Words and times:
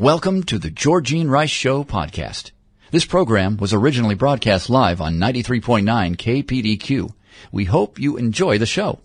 Welcome 0.00 0.42
to 0.44 0.58
the 0.58 0.72
Georgene 0.72 1.30
Rice 1.30 1.50
Show 1.50 1.84
podcast. 1.84 2.50
This 2.90 3.04
program 3.04 3.56
was 3.58 3.72
originally 3.72 4.16
broadcast 4.16 4.68
live 4.68 5.00
on 5.00 5.20
93.9 5.20 6.16
KPDQ. 6.16 7.14
We 7.52 7.66
hope 7.66 8.00
you 8.00 8.16
enjoy 8.16 8.58
the 8.58 8.66
show. 8.66 8.98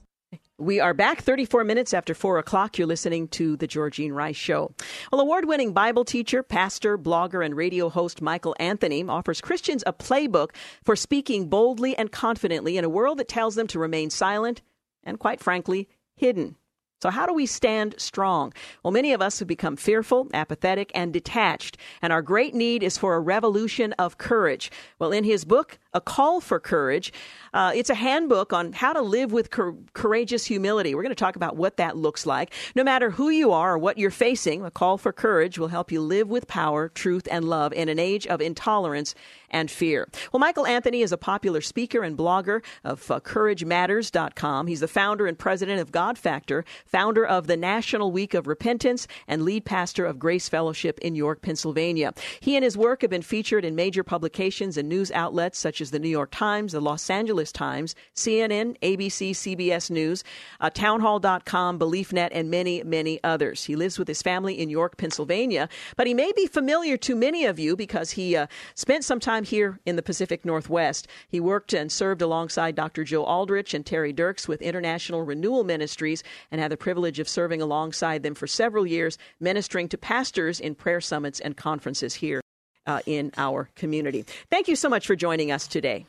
We 0.58 0.80
are 0.80 0.96
back 0.96 1.22
34 1.22 1.64
minutes 1.64 1.94
after 1.94 2.16
4 2.16 2.40
o'clock. 2.40 2.80
You're 2.80 2.88
listening 2.88 3.28
to 3.28 3.56
The 3.56 3.68
Georgene 3.68 4.14
Rice 4.14 4.36
Show. 4.36 4.74
Well, 5.12 5.22
award 5.22 5.46
winning 5.46 5.74
Bible 5.74 6.06
teacher, 6.06 6.42
pastor, 6.42 6.98
blogger, 6.98 7.46
and 7.46 7.56
radio 7.56 7.90
host 7.90 8.20
Michael 8.20 8.56
Anthony 8.60 9.04
offers 9.04 9.42
Christians 9.42 9.84
a 9.86 9.94
playbook 9.94 10.56
for 10.84 10.96
speaking 10.96 11.50
boldly 11.50 11.96
and 12.00 12.12
confidently 12.12 12.80
in 12.80 12.84
a 12.84 12.90
world 12.90 13.20
that 13.20 13.28
tells 13.28 13.54
them 13.54 13.68
to 13.68 13.78
remain 13.78 14.10
silent 14.10 14.64
and, 15.04 15.20
quite 15.20 15.40
frankly, 15.40 15.88
hidden. 16.16 16.56
So, 17.02 17.10
how 17.10 17.26
do 17.26 17.34
we 17.34 17.46
stand 17.46 17.96
strong? 17.98 18.54
Well, 18.84 18.92
many 18.92 19.14
of 19.14 19.22
us 19.22 19.40
have 19.40 19.48
become 19.48 19.78
fearful, 19.78 20.28
apathetic, 20.34 20.92
and 20.94 21.14
detached, 21.14 21.78
and 22.02 22.12
our 22.12 22.22
great 22.22 22.54
need 22.54 22.84
is 22.84 22.98
for 22.98 23.16
a 23.16 23.20
revolution 23.22 23.94
of 23.94 24.18
courage. 24.18 24.70
Well, 25.00 25.14
in 25.14 25.24
his 25.24 25.46
book, 25.46 25.80
A 25.94 26.02
Call 26.02 26.40
for 26.40 26.60
Courage, 26.60 27.12
uh, 27.52 27.72
it's 27.74 27.90
a 27.90 27.96
handbook 27.96 28.54
on 28.54 28.74
how 28.74 28.94
to 28.94 29.02
live 29.02 29.32
with 29.32 29.50
cor- 29.50 29.76
courageous 29.94 30.46
humility. 30.46 30.94
We're 30.94 31.02
going 31.02 31.10
to 31.10 31.16
talk 31.16 31.36
about 31.36 31.56
what 31.56 31.78
that 31.78 31.98
looks 31.98 32.28
like. 32.28 32.54
No 32.76 32.84
matter 32.84 33.10
who 33.10 33.30
you 33.30 33.52
are 33.52 33.74
or 33.74 33.78
what 33.80 33.98
you're 33.98 34.12
facing, 34.12 34.64
A 34.64 34.70
Call 34.70 35.00
for 35.00 35.12
Courage 35.12 35.58
will 35.58 35.70
help 35.70 35.92
you 35.92 36.00
live 36.02 36.30
with 36.30 36.48
power, 36.48 36.90
truth, 36.90 37.28
and 37.32 37.44
love 37.46 37.74
in 37.74 37.90
an 37.90 37.98
age 37.98 38.28
of 38.28 38.40
intolerance 38.40 39.16
and 39.50 39.72
fear. 39.72 40.08
Well, 40.32 40.40
Michael 40.40 40.68
Anthony 40.68 41.02
is 41.02 41.12
a 41.12 41.18
popular 41.18 41.62
speaker 41.62 42.04
and 42.04 42.16
blogger 42.16 42.64
of 42.84 43.10
uh, 43.10 43.20
CourageMatters.com. 43.20 44.68
He's 44.68 44.82
the 44.82 44.88
founder 44.88 45.26
and 45.26 45.40
president 45.40 45.82
of 45.82 45.92
God 45.92 46.20
Factor, 46.20 46.66
founder 46.86 47.26
of 47.26 47.48
the 47.48 47.58
National 47.58 48.12
Week 48.12 48.36
of 48.36 48.46
Repentance, 48.46 49.08
and 49.28 49.42
lead 49.42 49.66
pastor 49.66 50.06
of 50.06 50.20
Grace 50.20 50.48
Fellowship 50.48 51.00
in 51.00 51.16
York, 51.16 51.42
Pennsylvania. 51.42 52.14
He 52.40 52.56
and 52.56 52.64
his 52.64 52.78
work 52.78 53.02
have 53.02 53.10
been 53.10 53.24
featured 53.24 53.66
in 53.66 53.74
major 53.74 54.04
publications 54.04 54.78
and 54.78 54.88
news 54.88 55.12
outlets 55.12 55.58
such 55.58 55.79
as 55.82 55.92
the 55.92 56.00
New 56.00 56.10
York 56.10 56.32
Times, 56.32 56.74
the 56.74 56.82
Los 56.82 57.10
Angeles 57.10 57.52
Times, 57.52 57.96
CNN, 58.16 58.78
ABC, 58.82 59.32
CBS 59.32 59.90
News, 59.90 60.24
uh, 60.60 60.70
Townhall.com, 60.70 61.80
BeliefNet, 61.80 62.30
and 62.32 62.50
many, 62.50 62.84
many 62.84 63.20
others. 63.24 63.64
He 63.66 63.76
lives 63.76 63.98
with 63.98 64.08
his 64.08 64.22
family 64.22 64.60
in 64.60 64.70
York, 64.70 64.98
Pennsylvania, 64.98 65.70
but 65.96 66.08
he 66.08 66.14
may 66.14 66.32
be 66.36 66.48
familiar 66.48 66.98
to 66.98 67.16
many 67.16 67.46
of 67.46 67.60
you 67.60 67.76
because 67.76 68.12
he 68.12 68.36
uh, 68.36 68.48
spent 68.76 69.04
some 69.04 69.20
time 69.20 69.44
here 69.44 69.80
in 69.86 69.96
the 69.96 70.04
Pacific 70.04 70.46
Northwest. 70.46 71.08
He 71.28 71.40
worked 71.40 71.74
and 71.74 71.92
served 71.92 72.22
alongside 72.22 72.76
Dr. 72.76 73.04
Joe 73.04 73.24
Aldrich 73.24 73.74
and 73.74 73.86
Terry 73.86 74.14
Dirks 74.14 74.48
with 74.48 74.62
International 74.62 75.24
Renewal 75.24 75.64
Ministries 75.64 76.24
and 76.52 76.60
had 76.60 76.72
the 76.72 76.78
privilege 76.78 77.20
of 77.20 77.30
serving 77.30 77.62
alongside 77.62 78.24
them 78.24 78.36
for 78.36 78.48
several 78.48 78.86
years, 78.86 79.18
ministering 79.40 79.88
to 79.90 79.98
pastors 79.98 80.60
in 80.60 80.76
prayer 80.76 81.02
summits 81.02 81.40
and 81.40 81.56
conferences 81.56 82.16
here 82.16 82.42
uh, 82.90 83.02
in 83.06 83.32
our 83.38 83.70
community. 83.76 84.26
Thank 84.50 84.68
you 84.68 84.76
so 84.76 84.90
much 84.90 85.06
for 85.06 85.16
joining 85.16 85.52
us 85.52 85.68
today. 85.68 86.08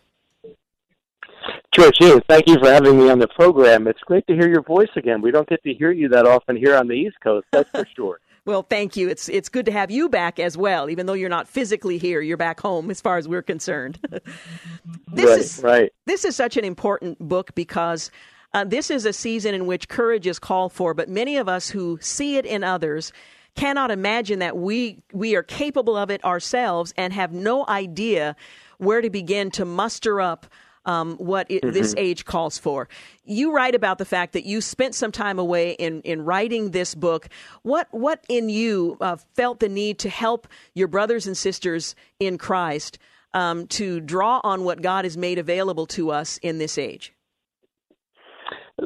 George, 1.72 1.96
thank 2.26 2.48
you 2.48 2.58
for 2.58 2.70
having 2.70 2.98
me 2.98 3.10
on 3.10 3.18
the 3.18 3.28
program. 3.28 3.86
It's 3.86 4.00
great 4.00 4.26
to 4.26 4.34
hear 4.34 4.48
your 4.48 4.62
voice 4.62 4.88
again. 4.96 5.20
We 5.20 5.30
don't 5.30 5.48
get 5.48 5.62
to 5.62 5.74
hear 5.74 5.92
you 5.92 6.08
that 6.08 6.26
often 6.26 6.56
here 6.56 6.76
on 6.76 6.88
the 6.88 6.94
East 6.94 7.16
Coast, 7.22 7.46
that's 7.52 7.70
for 7.70 7.86
sure. 7.96 8.20
Well, 8.46 8.62
thank 8.62 8.96
you. 8.96 9.08
It's 9.10 9.28
it's 9.28 9.50
good 9.50 9.66
to 9.66 9.72
have 9.72 9.90
you 9.90 10.08
back 10.08 10.40
as 10.40 10.56
well. 10.56 10.88
Even 10.88 11.04
though 11.04 11.12
you're 11.12 11.28
not 11.28 11.46
physically 11.46 11.98
here, 11.98 12.22
you're 12.22 12.38
back 12.38 12.58
home 12.58 12.90
as 12.90 13.00
far 13.00 13.18
as 13.18 13.28
we're 13.28 13.42
concerned. 13.42 13.98
this 14.10 15.26
right, 15.26 15.38
is 15.38 15.60
right. 15.62 15.92
This 16.06 16.24
is 16.24 16.34
such 16.34 16.56
an 16.56 16.64
important 16.64 17.18
book 17.18 17.54
because 17.54 18.10
uh, 18.54 18.64
this 18.64 18.90
is 18.90 19.04
a 19.04 19.12
season 19.12 19.54
in 19.54 19.66
which 19.66 19.88
courage 19.88 20.26
is 20.26 20.38
called 20.38 20.72
for, 20.72 20.94
but 20.94 21.08
many 21.08 21.36
of 21.36 21.48
us 21.48 21.68
who 21.68 21.98
see 22.00 22.38
it 22.38 22.46
in 22.46 22.64
others 22.64 23.12
cannot 23.54 23.90
imagine 23.90 24.38
that 24.40 24.56
we 24.56 25.02
we 25.12 25.34
are 25.36 25.42
capable 25.42 25.96
of 25.96 26.10
it 26.10 26.24
ourselves 26.24 26.92
and 26.96 27.12
have 27.12 27.32
no 27.32 27.64
idea 27.68 28.36
where 28.78 29.00
to 29.00 29.10
begin 29.10 29.50
to 29.50 29.64
muster 29.64 30.20
up 30.20 30.46
um, 30.86 31.16
what 31.16 31.46
it, 31.50 31.62
mm-hmm. 31.62 31.72
this 31.72 31.94
age 31.96 32.24
calls 32.24 32.58
for. 32.58 32.88
You 33.24 33.52
write 33.52 33.74
about 33.74 33.98
the 33.98 34.04
fact 34.04 34.32
that 34.32 34.44
you 34.44 34.60
spent 34.60 34.94
some 34.94 35.12
time 35.12 35.38
away 35.38 35.72
in, 35.72 36.00
in 36.02 36.24
writing 36.24 36.70
this 36.70 36.94
book. 36.94 37.28
What 37.62 37.88
what 37.90 38.24
in 38.28 38.48
you 38.48 38.96
uh, 39.00 39.16
felt 39.34 39.60
the 39.60 39.68
need 39.68 39.98
to 40.00 40.08
help 40.08 40.48
your 40.74 40.88
brothers 40.88 41.26
and 41.26 41.36
sisters 41.36 41.94
in 42.18 42.38
Christ 42.38 42.98
um, 43.34 43.66
to 43.68 44.00
draw 44.00 44.40
on 44.42 44.64
what 44.64 44.82
God 44.82 45.04
has 45.04 45.16
made 45.16 45.38
available 45.38 45.86
to 45.88 46.10
us 46.10 46.38
in 46.38 46.58
this 46.58 46.78
age? 46.78 47.12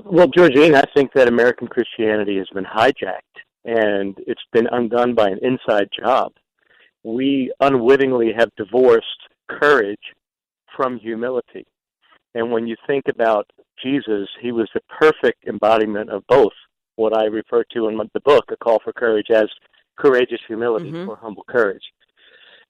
Well, 0.04 0.26
Georgene, 0.26 0.74
I 0.74 0.82
think 0.92 1.12
that 1.14 1.28
American 1.28 1.68
Christianity 1.68 2.36
has 2.38 2.48
been 2.52 2.64
hijacked 2.64 3.33
and 3.64 4.16
it's 4.26 4.42
been 4.52 4.66
undone 4.70 5.14
by 5.14 5.28
an 5.28 5.38
inside 5.42 5.88
job. 5.98 6.32
We 7.02 7.52
unwittingly 7.60 8.32
have 8.36 8.54
divorced 8.56 9.06
courage 9.48 10.00
from 10.76 10.98
humility. 10.98 11.66
And 12.34 12.50
when 12.50 12.66
you 12.66 12.76
think 12.86 13.04
about 13.08 13.48
Jesus, 13.82 14.28
he 14.40 14.52
was 14.52 14.68
the 14.74 14.80
perfect 14.98 15.46
embodiment 15.46 16.10
of 16.10 16.26
both 16.28 16.52
what 16.96 17.16
I 17.16 17.24
refer 17.24 17.64
to 17.72 17.88
in 17.88 17.96
the 17.96 18.20
book, 18.20 18.44
A 18.50 18.56
Call 18.56 18.80
for 18.82 18.92
Courage, 18.92 19.30
as 19.30 19.46
courageous 19.96 20.40
humility 20.46 20.90
mm-hmm. 20.90 21.08
or 21.08 21.16
humble 21.16 21.44
courage. 21.48 21.82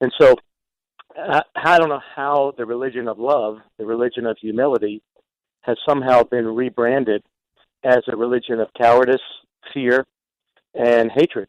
And 0.00 0.12
so 0.20 0.34
I 1.16 1.78
don't 1.78 1.88
know 1.88 2.02
how 2.14 2.52
the 2.56 2.66
religion 2.66 3.08
of 3.08 3.18
love, 3.18 3.58
the 3.78 3.86
religion 3.86 4.26
of 4.26 4.36
humility, 4.40 5.02
has 5.62 5.76
somehow 5.88 6.24
been 6.24 6.46
rebranded 6.46 7.22
as 7.84 8.00
a 8.08 8.16
religion 8.16 8.60
of 8.60 8.68
cowardice, 8.78 9.20
fear, 9.72 10.04
and 10.74 11.10
hatred. 11.12 11.48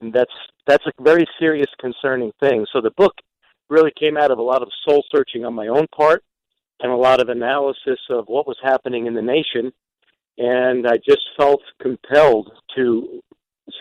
And 0.00 0.12
that's 0.12 0.32
that's 0.66 0.84
a 0.86 1.02
very 1.02 1.26
serious, 1.38 1.68
concerning 1.80 2.32
thing. 2.40 2.66
So 2.72 2.80
the 2.80 2.90
book 2.96 3.14
really 3.68 3.92
came 3.98 4.16
out 4.16 4.30
of 4.30 4.38
a 4.38 4.42
lot 4.42 4.62
of 4.62 4.68
soul 4.86 5.02
searching 5.14 5.44
on 5.44 5.54
my 5.54 5.68
own 5.68 5.86
part 5.94 6.22
and 6.80 6.92
a 6.92 6.96
lot 6.96 7.20
of 7.20 7.28
analysis 7.28 7.98
of 8.10 8.24
what 8.26 8.46
was 8.46 8.56
happening 8.62 9.06
in 9.06 9.14
the 9.14 9.22
nation. 9.22 9.72
And 10.38 10.86
I 10.86 10.96
just 10.96 11.22
felt 11.36 11.62
compelled 11.80 12.50
to 12.76 13.22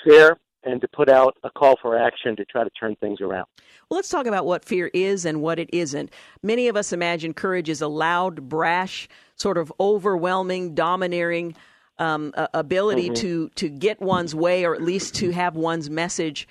share 0.06 0.38
and 0.63 0.81
to 0.81 0.88
put 0.88 1.09
out 1.09 1.38
a 1.44 1.50
call 1.50 1.75
for 1.81 1.97
action 1.97 2.35
to 2.35 2.46
try 2.46 2.63
to 2.63 2.69
turn 2.72 2.96
things 2.96 3.22
around. 3.22 3.46
Well, 3.90 3.97
let's 3.97 4.09
talk 4.09 4.25
about 4.25 4.46
what 4.46 4.66
fear 4.66 4.90
is 4.94 5.25
and 5.25 5.41
what 5.41 5.59
it 5.59 5.69
isn't. 5.72 6.12
Many 6.41 6.67
of 6.67 6.75
us 6.75 6.91
imagine 6.91 7.34
courage 7.34 7.69
is 7.69 7.81
a 7.81 7.88
loud, 7.88 8.50
brash, 8.50 9.07
sort 9.35 9.57
of 9.57 9.72
overwhelming, 9.79 10.73
domineering 10.73 11.56
um, 11.98 12.34
ability 12.54 13.06
mm-hmm. 13.06 13.22
to 13.22 13.50
to 13.56 13.70
get 13.70 14.02
one's 14.02 14.36
way, 14.36 14.66
or 14.66 14.76
at 14.76 14.82
least 14.82 15.16
to 15.16 15.32
have 15.32 15.56
one's 15.56 15.90
message 15.90 16.48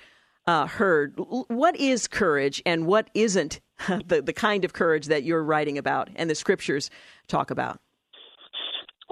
uh, 0.47 0.67
heard. 0.67 1.13
What 1.17 1.75
is 1.75 2.07
courage, 2.07 2.61
and 2.65 2.85
what 2.85 3.09
isn't 3.13 3.61
the, 3.87 4.21
the 4.21 4.33
kind 4.33 4.65
of 4.65 4.73
courage 4.73 5.07
that 5.07 5.23
you're 5.23 5.43
writing 5.43 5.77
about 5.77 6.09
and 6.15 6.29
the 6.29 6.35
scriptures 6.35 6.89
talk 7.27 7.51
about? 7.51 7.79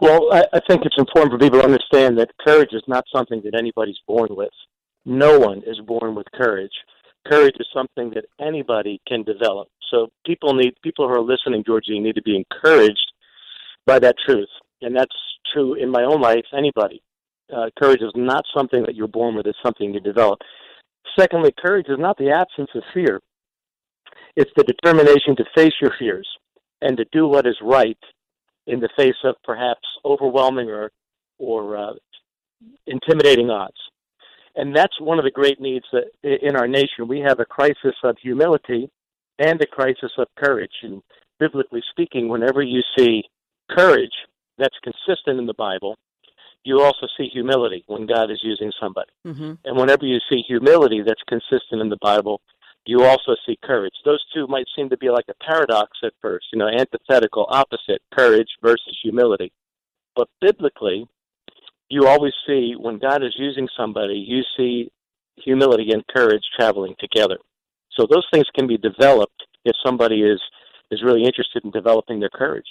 Well, 0.02 0.34
I, 0.34 0.44
I 0.54 0.60
think 0.68 0.86
it's 0.86 0.98
important 0.98 1.32
for 1.32 1.40
people 1.40 1.60
to 1.60 1.66
understand 1.66 2.18
that 2.18 2.32
courage 2.46 2.74
is 2.74 2.84
not 2.88 3.06
something 3.14 3.42
that 3.46 3.56
anybody's 3.56 4.00
born 4.08 4.30
with. 4.32 4.52
No 5.06 5.38
one 5.38 5.62
is 5.68 5.80
born 5.86 6.16
with 6.16 6.26
courage. 6.34 6.72
Courage 7.28 7.56
is 7.60 7.68
something 7.74 8.12
that 8.12 8.26
anybody 8.40 9.00
can 9.08 9.24
develop. 9.24 9.70
So 9.92 10.08
people 10.26 10.56
need 10.56 10.74
people 10.84 11.08
who 11.08 11.14
are 11.14 11.22
listening, 11.22 11.64
Georgie, 11.66 12.00
need 12.00 12.16
to 12.16 12.22
be 12.22 12.36
encouraged 12.36 13.14
by 13.86 14.00
that 14.00 14.16
truth, 14.26 14.50
and 14.84 14.96
that's 14.96 15.16
true 15.54 15.76
in 15.76 15.90
my 15.90 16.04
own 16.04 16.22
life. 16.22 16.46
Anybody, 16.56 17.02
uh, 17.56 17.70
courage 17.78 18.02
is 18.02 18.14
not 18.16 18.44
something 18.56 18.84
that 18.84 18.96
you're 18.96 19.08
born 19.08 19.36
with; 19.36 19.48
it's 19.48 19.58
something 19.64 19.94
you 19.94 20.00
develop. 20.00 20.40
Secondly, 21.18 21.54
courage 21.58 21.88
is 21.90 22.00
not 22.00 22.18
the 22.18 22.32
absence 22.32 22.70
of 22.76 22.84
fear. 22.94 23.20
It's 24.36 24.52
the 24.56 24.64
determination 24.64 25.36
to 25.36 25.46
face 25.56 25.74
your 25.82 25.92
fears 26.00 26.28
and 26.82 26.98
to 26.98 27.06
do 27.12 27.28
what 27.28 27.46
is 27.46 27.58
right 27.62 27.98
in 28.68 28.80
the 28.80 28.90
face 28.98 29.16
of 29.24 29.36
perhaps 29.44 29.88
overwhelming 30.06 30.70
or 30.70 30.92
or 31.40 31.78
uh, 31.78 31.94
intimidating 32.88 33.50
odds. 33.50 33.78
And 34.56 34.76
that's 34.76 35.00
one 35.02 35.18
of 35.18 35.26
the 35.26 35.32
great 35.32 35.60
needs 35.60 35.86
that 35.92 36.06
in 36.24 36.56
our 36.56 36.68
nation 36.68 37.08
we 37.08 37.20
have 37.22 37.40
a 37.40 37.46
crisis 37.46 37.96
of 38.04 38.18
humility 38.22 38.90
and 39.40 39.60
a 39.62 39.66
crisis 39.66 40.12
of 40.18 40.28
courage. 40.38 40.72
And 40.84 41.02
biblically 41.40 41.82
speaking, 41.90 42.30
whenever 42.30 42.62
you 42.62 42.82
see 42.98 43.24
courage 43.70 44.14
that's 44.58 44.78
consistent 44.84 45.40
in 45.40 45.46
the 45.46 45.54
Bible, 45.54 45.98
you 46.64 46.82
also 46.82 47.08
see 47.18 47.28
humility 47.32 47.84
when 47.88 48.06
God 48.06 48.32
is 48.32 48.40
using 48.44 48.72
somebody. 48.80 49.12
Mm-hmm. 49.26 49.54
And 49.66 49.78
whenever 49.78 50.06
you 50.06 50.20
see 50.30 50.44
humility 50.48 51.02
that's 51.06 51.22
consistent 51.28 51.82
in 51.82 51.90
the 51.90 51.98
Bible, 52.02 52.42
you 52.86 53.04
also 53.04 53.36
see 53.46 53.58
courage. 53.64 53.94
Those 54.06 54.24
two 54.34 54.48
might 54.48 54.66
seem 54.76 54.90
to 54.90 54.98
be 54.98 55.10
like 55.10 55.26
a 55.30 55.44
paradox 55.44 55.92
at 56.04 56.14
first, 56.22 56.46
you 56.52 56.60
know, 56.60 56.68
antithetical, 56.68 57.46
opposite, 57.50 58.02
courage 58.14 58.50
versus 58.62 58.98
humility. 59.02 59.52
But 60.16 60.28
biblically, 60.42 61.08
you 61.90 62.08
always 62.08 62.34
see 62.46 62.76
when 62.78 63.00
God 63.00 63.24
is 63.24 63.34
using 63.38 63.68
somebody, 63.78 64.16
you 64.16 64.42
see 64.58 64.92
humility 65.38 65.92
and 65.92 66.06
courage 66.08 66.44
traveling 66.58 66.96
together. 67.00 67.38
So 67.92 68.08
those 68.10 68.26
things 68.34 68.46
can 68.56 68.68
be 68.68 68.78
developed 68.78 69.44
if 69.66 69.76
somebody 69.86 70.22
is 70.22 70.42
is 70.92 71.02
really 71.04 71.24
interested 71.24 71.64
in 71.64 71.72
developing 71.72 72.20
their 72.20 72.30
courage. 72.30 72.68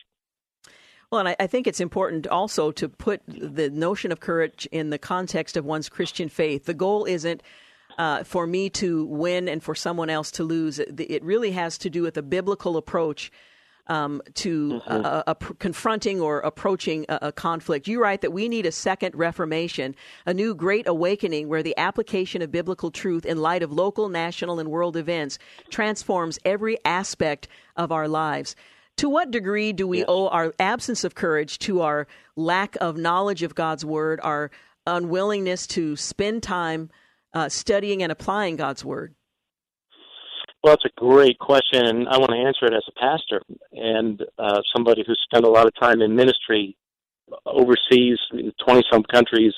Well, 1.13 1.19
and 1.19 1.29
I, 1.29 1.37
I, 1.41 1.47
think 1.47 1.67
it's 1.67 1.81
important 1.81 2.27
also 2.27 2.73
to 2.73 2.89
put 2.89 3.21
the 3.29 3.69
notion 3.69 4.13
of 4.13 4.21
courage 4.21 4.67
in 4.73 4.89
the 4.89 4.99
context 4.99 5.59
of 5.59 5.67
one's 5.67 5.91
Christian 5.91 6.31
faith. 6.31 6.65
The 6.65 6.73
goal 6.73 7.05
isn't 7.05 7.43
uh, 7.99 8.25
for 8.25 8.47
me 8.47 8.71
to 8.71 9.05
win 9.05 9.47
and 9.47 9.63
for 9.63 9.75
someone 9.75 10.09
else 10.09 10.31
to 10.33 10.43
lose. 10.43 10.79
It, 10.79 10.99
it 10.99 11.23
really 11.23 11.51
has 11.51 11.77
to 11.79 11.91
do 11.91 12.01
with 12.01 12.17
a 12.17 12.23
biblical 12.23 12.79
approach 12.79 13.31
um, 13.89 14.23
to 14.37 14.81
mm-hmm. 14.87 15.05
uh, 15.05 15.23
uh, 15.27 15.35
confronting 15.35 16.23
or 16.23 16.41
approaching 16.41 17.05
a, 17.11 17.19
a, 17.23 17.33
conflict. 17.33 17.89
You 17.89 18.01
write 18.01 18.23
that 18.23 18.31
we 18.31 18.49
need 18.49 18.65
a 18.65 18.73
second 18.73 19.15
Reformation, 19.15 19.95
a 20.25 20.33
new 20.33 20.55
great 20.55 20.87
awakening 20.89 21.49
where 21.49 21.63
the 21.63 21.77
application 21.77 22.41
of 22.41 22.51
biblical 22.51 22.91
truth 22.91 23.27
in 23.27 23.37
light 23.37 23.63
of 23.63 23.71
local, 23.71 24.09
national, 24.09 24.61
and 24.61 24.71
world 24.71 24.97
events 24.97 25.39
transforms 25.69 26.39
every 26.43 26.79
aspect 26.87 27.49
of 27.77 27.93
our 27.93 28.09
lives. 28.09 28.57
To 29.03 29.09
what 29.09 29.33
degree 29.33 29.73
do 29.73 29.89
we 29.89 29.99
yes. 29.99 30.07
owe 30.07 30.29
our 30.29 30.55
absence 30.61 31.03
of 31.03 31.17
courage 31.17 31.59
to 31.67 31.81
our 31.81 32.07
lack 32.37 32.77
of 32.81 32.97
knowledge 32.97 33.43
of 33.43 33.53
God's 33.53 33.85
Word, 33.85 34.21
our 34.23 34.53
unwillingness 34.87 35.67
to 35.75 35.97
spend 35.97 36.45
time 36.45 36.89
uh, 37.35 37.49
studying 37.49 38.05
and 38.05 38.13
applying 38.13 38.55
God's 38.55 38.85
Word? 38.85 39.17
Well, 40.63 40.75
it's 40.75 40.85
a 40.85 41.01
great 41.01 41.41
question, 41.41 41.85
and 41.85 42.09
I 42.09 42.17
want 42.19 42.31
to 42.31 42.37
answer 42.37 42.67
it 42.67 42.75
as 42.75 42.85
a 42.87 43.01
pastor 43.01 43.43
and 43.73 44.23
uh, 44.39 44.61
somebody 44.73 45.03
who's 45.05 45.19
spent 45.25 45.45
a 45.45 45.51
lot 45.51 45.67
of 45.67 45.73
time 45.81 46.01
in 46.01 46.15
ministry 46.15 46.77
overseas, 47.45 48.21
in 48.33 48.53
20 48.65 48.85
some 48.93 49.03
countries. 49.13 49.53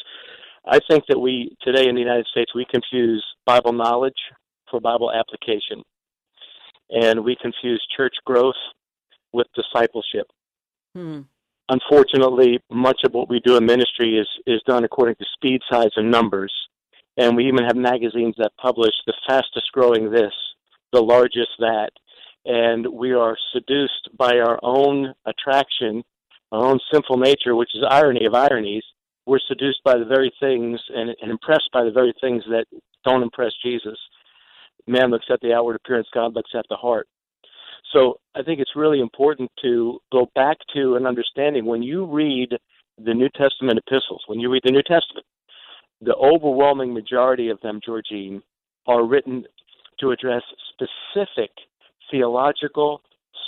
I 0.67 0.79
think 0.89 1.05
that 1.11 1.19
we, 1.19 1.55
today 1.61 1.87
in 1.87 1.95
the 1.95 2.01
United 2.01 2.25
States, 2.29 2.55
we 2.55 2.65
confuse 2.73 3.23
Bible 3.45 3.75
knowledge 3.75 4.15
for 4.71 4.81
Bible 4.81 5.13
application. 5.13 5.83
And 6.89 7.23
we 7.23 7.37
confuse 7.43 7.87
church 7.95 8.15
growth 8.25 8.55
with 9.35 9.47
discipleship. 9.55 10.29
Hmm. 10.95 11.23
Unfortunately, 11.69 12.61
much 12.71 13.01
of 13.05 13.13
what 13.13 13.29
we 13.29 13.41
do 13.41 13.57
in 13.57 13.67
ministry 13.67 14.19
is, 14.19 14.29
is 14.47 14.63
done 14.67 14.85
according 14.85 15.17
to 15.17 15.25
speed, 15.35 15.61
size, 15.71 15.91
and 15.97 16.11
numbers. 16.11 16.53
And 17.17 17.37
we 17.37 17.47
even 17.47 17.65
have 17.65 17.77
magazines 17.77 18.35
that 18.39 18.53
publish 18.61 18.93
the 19.07 19.15
fastest 19.27 19.71
growing 19.73 20.11
this 20.11 20.33
the 20.93 21.03
largest 21.03 21.51
that. 21.59 21.91
And 22.45 22.87
we 22.87 23.13
are 23.13 23.37
seduced 23.53 24.17
by 24.17 24.39
our 24.39 24.59
own 24.63 25.15
attraction, 25.27 26.05
our 26.53 26.65
own 26.65 26.79
sinful 26.93 27.17
nature, 27.17 27.57
which 27.57 27.75
is 27.75 27.83
irony 27.89 28.27
of 28.27 28.35
ironies. 28.35 28.85
We're 29.27 29.41
seduced 29.49 29.83
by 29.85 29.99
the 29.99 30.05
very 30.05 30.33
things 30.41 30.81
and, 30.95 31.11
and 31.21 31.31
impressed 31.31 31.71
by 31.73 31.85
the 31.85 31.91
very 31.91 32.15
things 32.21 32.45
that 32.49 32.67
don't 33.05 33.23
impress 33.23 33.53
Jesus. 33.65 33.99
Man 34.87 35.11
looks 35.11 35.27
at 35.31 35.41
the 35.41 35.55
outward 35.55 35.77
appearance, 35.77 36.09
God 36.13 36.35
looks 36.35 36.51
at 36.55 36.67
the 36.69 36.77
heart. 36.77 37.09
So 37.95 38.19
I 38.35 38.43
think 38.43 38.61
it's 38.61 38.73
really 38.75 39.01
important 39.01 39.51
to 39.63 40.01
go 40.13 40.29
back 40.35 40.57
to 40.75 40.97
an 40.97 41.07
understanding 41.07 41.65
when 41.65 41.83
you 41.83 42.05
read 42.05 42.51
the 42.99 43.15
New 43.15 43.29
Testament 43.37 43.79
epistles, 43.79 44.23
when 44.27 44.41
you 44.41 44.51
read 44.51 44.63
the 44.65 44.73
New 44.73 44.83
Testament, 44.83 45.25
the 46.01 46.15
overwhelming 46.17 46.93
majority 46.93 47.51
of 47.51 47.61
them, 47.61 47.81
Georgene, 47.87 48.43
are 48.87 49.07
written 49.07 49.45
to 50.01 50.11
address 50.11 50.43
specific 50.73 51.51
theological, 52.11 53.01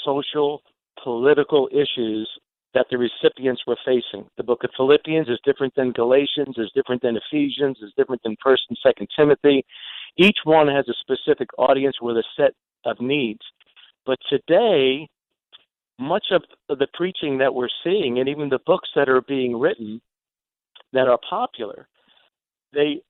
social, 0.05 0.63
political 1.03 1.69
issues 1.73 2.31
that 2.73 2.87
the 2.91 2.99
recipients 2.99 3.63
were 3.67 3.77
facing. 3.85 4.29
The 4.37 4.45
book 4.45 4.63
of 4.63 4.71
Philippians 4.77 5.29
is 5.29 5.41
different 5.45 5.75
than 5.75 5.93
Galatians, 5.93 6.57
is 6.57 6.71
different 6.75 7.03
than 7.03 7.17
Ephesians, 7.17 7.79
is 7.83 7.93
different 7.97 8.23
than 8.23 8.37
First 8.43 8.63
and 8.69 8.79
Second 8.81 9.09
Timothy. 9.17 9.65
Each 10.17 10.39
one 10.45 10.69
has 10.69 10.87
a 10.89 10.95
specific 11.01 11.49
audience 11.59 11.97
with 12.01 12.17
a 12.17 12.25
set 12.37 12.53
of 12.85 13.01
needs. 13.01 13.41
But 14.07 14.19
today, 14.31 15.09
much 15.99 16.27
of 16.31 16.43
the 16.69 16.87
preaching 16.95 17.39
that 17.39 17.55
we're 17.55 17.69
seeing, 17.83 18.19
and 18.19 18.29
even 18.29 18.49
the 18.49 18.61
books 18.65 18.89
that 18.95 19.09
are 19.09 19.23
being 19.23 19.59
written 19.59 20.01
that 20.93 21.09
are 21.09 21.19
popular, 21.29 21.89
they 22.73 23.03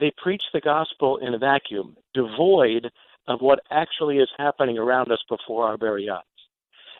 they 0.00 0.12
preach 0.22 0.42
the 0.52 0.60
gospel 0.60 1.18
in 1.18 1.34
a 1.34 1.38
vacuum, 1.38 1.96
devoid 2.14 2.90
of 3.28 3.40
what 3.40 3.60
actually 3.70 4.18
is 4.18 4.28
happening 4.36 4.76
around 4.76 5.10
us 5.12 5.22
before 5.28 5.66
our 5.66 5.76
very 5.76 6.10
eyes. 6.10 6.22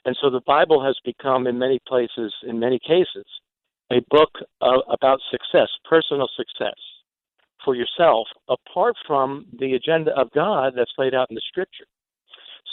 And 0.05 0.17
so 0.21 0.31
the 0.31 0.43
Bible 0.47 0.85
has 0.85 0.97
become, 1.05 1.47
in 1.47 1.59
many 1.59 1.81
places, 1.89 2.33
in 2.47 2.59
many 2.59 2.79
cases, 2.79 3.25
a 3.91 4.01
book 4.11 4.31
uh, 4.61 4.79
about 4.89 5.19
success, 5.31 5.69
personal 5.89 6.29
success 6.37 6.79
for 7.65 7.75
yourself, 7.75 8.29
apart 8.49 8.95
from 9.07 9.47
the 9.59 9.75
agenda 9.75 10.13
of 10.17 10.31
God 10.33 10.75
that's 10.77 10.93
laid 10.99 11.15
out 11.15 11.31
in 11.31 11.35
the 11.35 11.43
Scripture. 11.49 11.87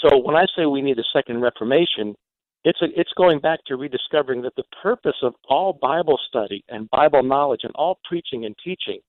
So 0.01 0.17
when 0.17 0.35
I 0.35 0.45
say 0.55 0.65
we 0.65 0.81
need 0.81 0.99
a 0.99 1.03
second 1.13 1.41
Reformation, 1.41 2.15
it's 2.63 2.81
a, 2.81 2.87
it's 2.95 3.11
going 3.17 3.39
back 3.39 3.59
to 3.67 3.75
rediscovering 3.75 4.41
that 4.43 4.55
the 4.55 4.63
purpose 4.81 5.15
of 5.23 5.33
all 5.49 5.77
Bible 5.81 6.19
study 6.27 6.63
and 6.69 6.89
Bible 6.89 7.23
knowledge 7.23 7.61
and 7.63 7.73
all 7.75 7.99
preaching 8.07 8.45
and 8.45 8.55
teaching 8.63 8.99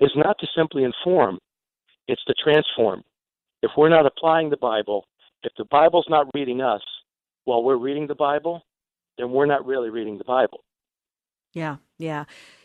is 0.00 0.10
not 0.16 0.36
to 0.40 0.46
simply 0.56 0.84
inform, 0.84 1.38
it's 2.08 2.24
to 2.24 2.34
transform. 2.42 3.02
If 3.62 3.70
we're 3.76 3.88
not 3.88 4.06
applying 4.06 4.50
the 4.50 4.56
Bible, 4.56 5.04
if 5.42 5.52
the 5.56 5.64
Bible's 5.70 6.06
not 6.08 6.26
reading 6.34 6.60
us 6.60 6.82
while 7.44 7.62
we're 7.62 7.76
reading 7.76 8.06
the 8.06 8.14
Bible, 8.14 8.62
then 9.18 9.30
we're 9.30 9.46
not 9.46 9.66
really 9.66 9.90
reading 9.90 10.18
the 10.18 10.24
Bible. 10.24 10.64
Yeah, 11.52 11.76
yeah. 11.98 12.24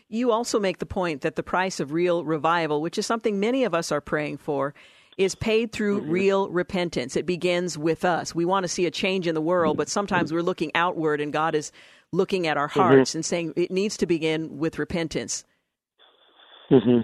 You 0.10 0.32
also 0.32 0.60
make 0.60 0.80
the 0.80 0.86
point 0.86 1.22
that 1.22 1.36
the 1.36 1.44
price 1.44 1.80
of 1.80 1.92
real 1.92 2.24
revival, 2.24 2.82
which 2.82 2.98
is 2.98 3.06
something 3.06 3.40
many 3.40 3.66
of 3.66 3.74
us 3.74 3.92
are 3.92 4.02
praying 4.02 4.38
for, 4.38 4.74
is 5.18 5.34
paid 5.36 5.72
through 5.72 6.02
mm-hmm. 6.02 6.12
real 6.12 6.50
repentance. 6.50 7.16
It 7.16 7.26
begins 7.26 7.78
with 7.78 8.06
us. 8.06 8.36
We 8.36 8.46
want 8.46 8.64
to 8.64 8.68
see 8.68 8.86
a 8.86 8.92
change 8.92 9.28
in 9.28 9.36
the 9.36 9.42
world, 9.42 9.76
but 9.78 9.90
sometimes 9.90 10.32
we're 10.32 10.42
looking 10.42 10.72
outward 10.76 11.22
and 11.22 11.34
God 11.34 11.56
is 11.56 11.72
looking 12.12 12.48
at 12.48 12.58
our 12.58 12.70
mm-hmm. 12.70 12.80
hearts 12.80 13.12
mm-hmm. 13.12 13.18
and 13.18 13.26
saying 13.26 13.54
it 13.56 13.72
needs 13.72 13.98
to 13.98 14.06
begin 14.06 14.58
with 14.58 14.78
repentance. 14.80 15.44
Mm-hmm. 16.70 17.02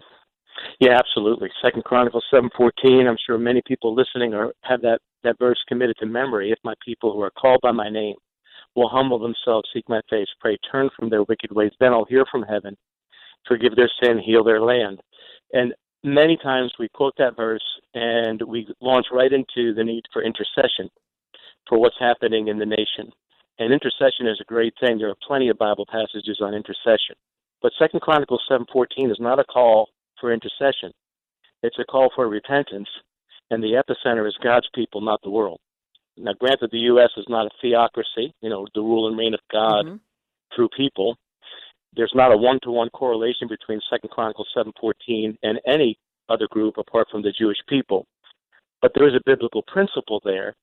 Yeah, 0.79 0.97
absolutely. 0.97 1.49
Second 1.61 1.83
Chronicles 1.83 2.25
seven 2.31 2.49
fourteen. 2.55 3.07
I'm 3.07 3.17
sure 3.25 3.37
many 3.37 3.61
people 3.65 3.95
listening 3.95 4.33
are 4.33 4.53
have 4.61 4.81
that 4.81 4.99
that 5.23 5.39
verse 5.39 5.57
committed 5.67 5.95
to 5.99 6.05
memory. 6.05 6.51
If 6.51 6.59
my 6.63 6.75
people 6.85 7.11
who 7.13 7.21
are 7.21 7.31
called 7.31 7.59
by 7.61 7.71
my 7.71 7.89
name 7.89 8.15
will 8.75 8.89
humble 8.89 9.19
themselves, 9.19 9.67
seek 9.73 9.87
my 9.87 10.01
face, 10.09 10.27
pray, 10.39 10.57
turn 10.71 10.89
from 10.97 11.09
their 11.09 11.23
wicked 11.23 11.51
ways, 11.51 11.71
then 11.79 11.91
I'll 11.93 12.05
hear 12.05 12.25
from 12.31 12.43
heaven, 12.43 12.75
forgive 13.47 13.75
their 13.75 13.91
sin, 14.01 14.19
heal 14.19 14.43
their 14.43 14.61
land. 14.61 14.99
And 15.53 15.73
many 16.03 16.37
times 16.37 16.73
we 16.79 16.89
quote 16.89 17.13
that 17.17 17.35
verse 17.35 17.63
and 17.93 18.41
we 18.41 18.67
launch 18.81 19.07
right 19.11 19.31
into 19.31 19.73
the 19.73 19.83
need 19.83 20.03
for 20.11 20.23
intercession 20.23 20.89
for 21.67 21.79
what's 21.79 21.99
happening 21.99 22.47
in 22.47 22.59
the 22.59 22.65
nation. 22.65 23.11
And 23.59 23.71
intercession 23.71 24.27
is 24.27 24.39
a 24.41 24.45
great 24.45 24.73
thing. 24.79 24.97
There 24.97 25.09
are 25.09 25.27
plenty 25.27 25.49
of 25.49 25.57
Bible 25.57 25.85
passages 25.89 26.39
on 26.41 26.53
intercession. 26.53 27.15
But 27.61 27.71
Second 27.79 28.01
Chronicles 28.01 28.43
seven 28.49 28.65
fourteen 28.71 29.09
is 29.11 29.19
not 29.19 29.39
a 29.39 29.43
call 29.43 29.89
for 30.19 30.33
intercession. 30.33 30.91
It's 31.61 31.79
a 31.79 31.85
call 31.85 32.11
for 32.13 32.27
repentance, 32.27 32.89
and 33.49 33.63
the 33.63 33.81
epicenter 33.81 34.27
is 34.27 34.35
God's 34.43 34.67
people, 34.75 34.99
not 34.99 35.21
the 35.23 35.29
world. 35.29 35.59
Now, 36.17 36.33
granted, 36.33 36.69
the 36.71 36.79
U.S. 36.79 37.09
is 37.17 37.25
not 37.27 37.47
a 37.47 37.49
theocracy, 37.61 38.33
you 38.41 38.49
know, 38.49 38.67
the 38.75 38.81
rule 38.81 39.07
and 39.07 39.17
reign 39.17 39.33
of 39.33 39.39
God 39.51 39.85
mm-hmm. 39.85 39.95
through 40.55 40.69
people. 40.75 41.17
There's 41.95 42.11
not 42.13 42.33
a 42.33 42.37
one-to-one 42.37 42.89
correlation 42.89 43.47
between 43.47 43.79
Second 43.89 44.09
Chronicles 44.09 44.49
7:14 44.55 45.37
and 45.43 45.59
any 45.65 45.97
other 46.29 46.47
group 46.49 46.77
apart 46.77 47.07
from 47.11 47.21
the 47.21 47.33
Jewish 47.37 47.57
people. 47.67 48.05
But 48.81 48.91
there 48.95 49.07
is 49.07 49.15
a 49.15 49.21
biblical 49.25 49.63
principle 49.63 50.21
there 50.23 50.55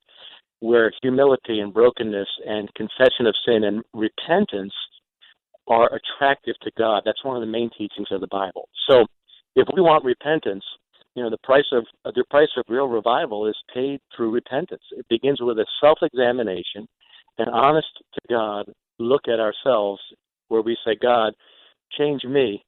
where 0.61 0.93
humility 1.03 1.61
and 1.61 1.73
brokenness 1.73 2.29
and 2.47 2.73
confession 2.75 3.27
of 3.27 3.35
sin 3.47 3.65
and 3.65 3.83
repentance 3.95 4.75
are 5.69 5.91
attractive 5.95 6.55
to 6.63 6.71
God. 6.77 7.03
That's 7.05 7.25
one 7.25 7.37
of 7.37 7.41
the 7.41 7.51
main 7.51 7.71
teachings 7.77 8.09
of 8.11 8.21
the 8.21 8.27
Bible. 8.27 8.69
So 8.89 9.07
if 9.57 9.67
we 9.75 9.81
want 9.81 10.05
repentance, 10.05 10.65
you 11.15 11.23
know, 11.23 11.31
the 11.31 11.39
price 11.43 11.65
of 11.73 11.85
uh, 12.05 12.13
the 12.15 12.25
price 12.31 12.49
of 12.57 12.65
real 12.69 12.87
revival 12.87 13.47
is 13.47 13.57
paid 13.75 14.01
through 14.15 14.31
repentance. 14.31 14.83
It 14.93 15.07
begins 15.09 15.41
with 15.41 15.59
a 15.59 15.67
self-examination, 15.81 16.87
an 17.39 17.49
honest 17.49 17.89
to 18.15 18.21
God 18.29 18.67
look 18.99 19.23
at 19.27 19.41
ourselves, 19.41 20.01
where 20.49 20.63
we 20.63 20.77
say, 20.85 20.95
"God, 21.01 21.33
change 21.99 22.23
me," 22.25 22.63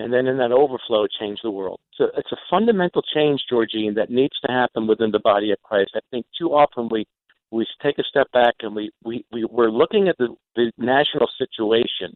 and 0.00 0.12
then 0.12 0.26
in 0.26 0.38
that 0.38 0.52
overflow, 0.52 1.06
change 1.06 1.40
the 1.42 1.50
world. 1.50 1.80
So 1.96 2.06
it's 2.16 2.32
a 2.32 2.36
fundamental 2.48 3.02
change, 3.14 3.42
Georgene, 3.50 3.94
that 3.96 4.10
needs 4.10 4.38
to 4.40 4.50
happen 4.50 4.86
within 4.86 5.10
the 5.10 5.18
body 5.20 5.52
of 5.52 5.62
Christ. 5.62 5.92
I 5.94 6.00
think 6.10 6.26
too 6.38 6.50
often 6.54 6.88
we 6.90 7.06
we 7.50 7.66
take 7.82 7.98
a 7.98 8.04
step 8.04 8.30
back 8.32 8.54
and 8.60 8.74
we 8.74 8.90
we, 9.04 9.24
we 9.32 9.44
we're 9.44 9.70
looking 9.70 10.08
at 10.08 10.16
the, 10.18 10.34
the 10.56 10.72
national 10.78 11.28
situation 11.36 12.14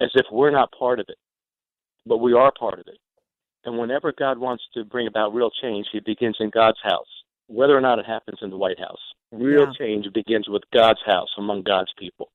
as 0.00 0.10
if 0.14 0.26
we're 0.30 0.50
not 0.50 0.72
part 0.78 1.00
of 1.00 1.06
it, 1.08 1.18
but 2.04 2.18
we 2.18 2.32
are 2.32 2.52
part 2.58 2.78
of 2.78 2.86
it. 2.88 2.98
And 3.64 3.78
whenever 3.78 4.12
God 4.12 4.38
wants 4.38 4.64
to 4.74 4.84
bring 4.84 5.06
about 5.06 5.34
real 5.34 5.50
change, 5.62 5.86
he 5.92 6.00
begins 6.00 6.36
in 6.40 6.50
God's 6.50 6.80
house, 6.82 7.08
whether 7.46 7.76
or 7.76 7.80
not 7.80 7.98
it 7.98 8.06
happens 8.06 8.38
in 8.42 8.50
the 8.50 8.58
White 8.58 8.78
House. 8.78 9.00
Real 9.32 9.66
yeah. 9.66 9.72
change 9.78 10.06
begins 10.12 10.48
with 10.48 10.62
God's 10.72 11.00
house 11.06 11.30
among 11.38 11.62
God's 11.62 11.92
people. 11.98 12.30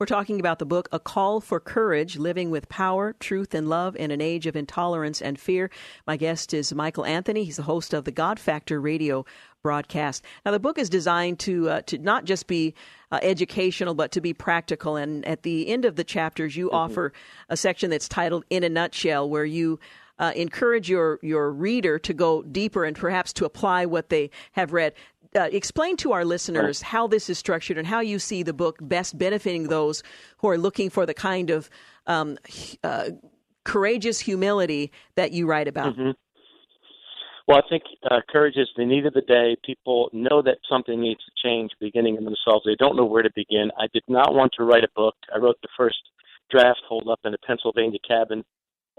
We're 0.00 0.06
talking 0.06 0.40
about 0.40 0.58
the 0.58 0.64
book 0.64 0.88
A 0.92 0.98
Call 0.98 1.42
for 1.42 1.60
Courage 1.60 2.16
Living 2.16 2.50
with 2.50 2.70
Power, 2.70 3.12
Truth, 3.20 3.52
and 3.52 3.68
Love 3.68 3.94
in 3.96 4.10
an 4.10 4.22
Age 4.22 4.46
of 4.46 4.56
Intolerance 4.56 5.20
and 5.20 5.38
Fear. 5.38 5.68
My 6.06 6.16
guest 6.16 6.54
is 6.54 6.72
Michael 6.72 7.04
Anthony. 7.04 7.44
He's 7.44 7.58
the 7.58 7.64
host 7.64 7.92
of 7.92 8.06
the 8.06 8.10
God 8.10 8.40
Factor 8.40 8.80
radio 8.80 9.26
broadcast. 9.62 10.24
Now, 10.46 10.52
the 10.52 10.58
book 10.58 10.78
is 10.78 10.88
designed 10.88 11.38
to, 11.40 11.68
uh, 11.68 11.82
to 11.82 11.98
not 11.98 12.24
just 12.24 12.46
be 12.46 12.72
uh, 13.12 13.18
educational, 13.20 13.92
but 13.92 14.10
to 14.12 14.22
be 14.22 14.32
practical. 14.32 14.96
And 14.96 15.22
at 15.26 15.42
the 15.42 15.68
end 15.68 15.84
of 15.84 15.96
the 15.96 16.04
chapters, 16.04 16.56
you 16.56 16.68
mm-hmm. 16.68 16.76
offer 16.76 17.12
a 17.50 17.56
section 17.58 17.90
that's 17.90 18.08
titled 18.08 18.46
In 18.48 18.64
a 18.64 18.70
Nutshell, 18.70 19.28
where 19.28 19.44
you 19.44 19.78
uh, 20.20 20.32
encourage 20.36 20.88
your 20.88 21.18
your 21.22 21.50
reader 21.50 21.98
to 21.98 22.12
go 22.12 22.42
deeper 22.42 22.84
and 22.84 22.94
perhaps 22.96 23.32
to 23.32 23.46
apply 23.46 23.86
what 23.86 24.10
they 24.10 24.30
have 24.52 24.72
read. 24.72 24.92
Uh, 25.36 25.42
explain 25.52 25.96
to 25.96 26.12
our 26.12 26.24
listeners 26.24 26.82
how 26.82 27.06
this 27.06 27.30
is 27.30 27.38
structured 27.38 27.78
and 27.78 27.86
how 27.86 28.00
you 28.00 28.18
see 28.18 28.42
the 28.42 28.52
book 28.52 28.78
best 28.80 29.16
benefiting 29.16 29.68
those 29.68 30.02
who 30.38 30.48
are 30.48 30.58
looking 30.58 30.90
for 30.90 31.06
the 31.06 31.14
kind 31.14 31.50
of 31.50 31.70
um, 32.08 32.36
uh, 32.82 33.10
courageous 33.64 34.18
humility 34.18 34.90
that 35.14 35.30
you 35.30 35.46
write 35.46 35.68
about. 35.68 35.94
Mm-hmm. 35.94 36.10
Well, 37.46 37.58
I 37.58 37.68
think 37.68 37.82
uh, 38.08 38.20
courage 38.30 38.56
is 38.56 38.68
the 38.76 38.84
need 38.84 39.06
of 39.06 39.14
the 39.14 39.22
day. 39.22 39.56
People 39.64 40.08
know 40.12 40.40
that 40.42 40.58
something 40.68 41.00
needs 41.00 41.20
to 41.24 41.48
change 41.48 41.72
beginning 41.80 42.16
in 42.16 42.24
themselves. 42.24 42.64
They 42.64 42.76
don't 42.78 42.96
know 42.96 43.04
where 43.04 43.22
to 43.22 43.30
begin. 43.34 43.70
I 43.76 43.86
did 43.92 44.04
not 44.08 44.34
want 44.34 44.52
to 44.56 44.64
write 44.64 44.84
a 44.84 44.88
book. 44.94 45.16
I 45.34 45.38
wrote 45.38 45.56
the 45.62 45.68
first 45.76 45.98
draft 46.50 46.80
holed 46.88 47.08
up 47.10 47.20
in 47.24 47.34
a 47.34 47.38
Pennsylvania 47.38 47.98
cabin, 48.06 48.44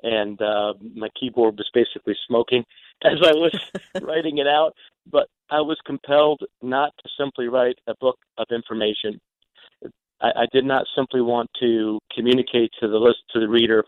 and 0.04 0.42
uh, 0.42 0.74
my 0.96 1.08
keyboard 1.18 1.58
was 1.58 1.70
basically 1.74 2.16
smoking 2.28 2.66
as 3.06 3.20
I 3.24 3.32
was 3.32 3.58
writing 4.02 4.40
it 4.40 4.48
out. 4.48 4.76
But 5.10 5.28
I 5.50 5.62
was 5.62 5.78
compelled 5.86 6.42
not 6.62 6.94
to 7.04 7.10
simply 7.18 7.48
write 7.48 7.78
a 7.88 7.94
book 8.00 8.18
of 8.38 8.48
information. 8.52 9.20
I, 10.22 10.28
I 10.28 10.46
did 10.52 10.66
not 10.66 10.86
simply 10.96 11.22
want 11.22 11.50
to 11.60 12.00
communicate 12.14 12.72
to 12.80 12.88
the 12.88 12.98
list 12.98 13.20
to 13.34 13.40
the 13.40 13.50
reader 13.50 13.84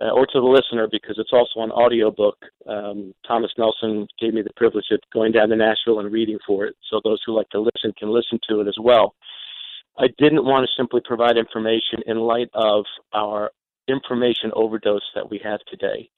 uh, 0.00 0.10
or 0.10 0.26
to 0.26 0.40
the 0.40 0.46
listener 0.46 0.88
because 0.90 1.16
it's 1.18 1.32
also 1.32 1.60
an 1.60 1.72
audio 1.72 2.10
book. 2.10 2.36
Um, 2.66 3.12
Thomas 3.26 3.50
Nelson 3.58 4.06
gave 4.20 4.34
me 4.34 4.42
the 4.42 4.52
privilege 4.56 4.86
of 4.90 5.00
going 5.12 5.32
down 5.32 5.48
to 5.48 5.56
Nashville 5.56 6.00
and 6.00 6.12
reading 6.12 6.38
for 6.46 6.66
it, 6.66 6.76
so 6.90 7.00
those 7.02 7.20
who 7.26 7.36
like 7.36 7.48
to 7.50 7.60
listen 7.60 7.92
can 7.98 8.10
listen 8.10 8.38
to 8.48 8.60
it 8.60 8.68
as 8.68 8.76
well. 8.80 9.14
I 9.98 10.06
didn't 10.18 10.44
want 10.44 10.66
to 10.66 10.72
simply 10.76 11.02
provide 11.04 11.36
information 11.36 12.00
in 12.06 12.18
light 12.18 12.48
of 12.54 12.84
our 13.12 13.50
information 13.88 14.50
overdose 14.54 15.02
that 15.14 15.28
we 15.28 15.40
have 15.44 15.60
today. 15.70 16.08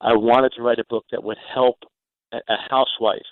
I 0.00 0.14
wanted 0.14 0.52
to 0.56 0.62
write 0.62 0.78
a 0.78 0.84
book 0.88 1.04
that 1.10 1.22
would 1.22 1.36
help 1.52 1.76
a 2.32 2.56
housewife, 2.70 3.26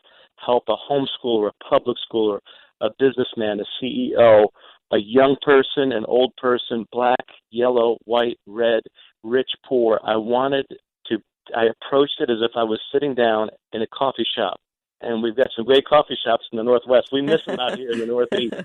help 0.44 0.64
a 0.68 0.76
homeschooler, 0.90 1.50
a 1.50 1.64
public 1.64 1.96
schooler, 2.10 2.38
a 2.80 2.88
businessman, 2.98 3.60
a 3.60 3.84
CEO, 3.84 4.46
a 4.92 4.98
young 4.98 5.36
person, 5.42 5.92
an 5.92 6.04
old 6.06 6.34
person, 6.36 6.86
black, 6.92 7.24
yellow, 7.50 7.98
white, 8.04 8.38
red, 8.46 8.82
rich, 9.22 9.50
poor. 9.64 10.00
I 10.04 10.16
wanted 10.16 10.66
to, 11.06 11.18
I 11.54 11.64
approached 11.64 12.20
it 12.20 12.30
as 12.30 12.38
if 12.40 12.52
I 12.56 12.62
was 12.62 12.80
sitting 12.92 13.14
down 13.14 13.48
in 13.72 13.82
a 13.82 13.86
coffee 13.86 14.26
shop. 14.36 14.60
And 15.00 15.22
we've 15.22 15.36
got 15.36 15.48
some 15.54 15.66
great 15.66 15.84
coffee 15.84 16.16
shops 16.24 16.44
in 16.52 16.56
the 16.56 16.62
Northwest. 16.62 17.08
We 17.12 17.20
miss 17.20 17.40
them 17.46 17.60
out 17.60 17.76
here 17.76 17.90
in 17.90 17.98
the 17.98 18.06
Northeast. 18.06 18.54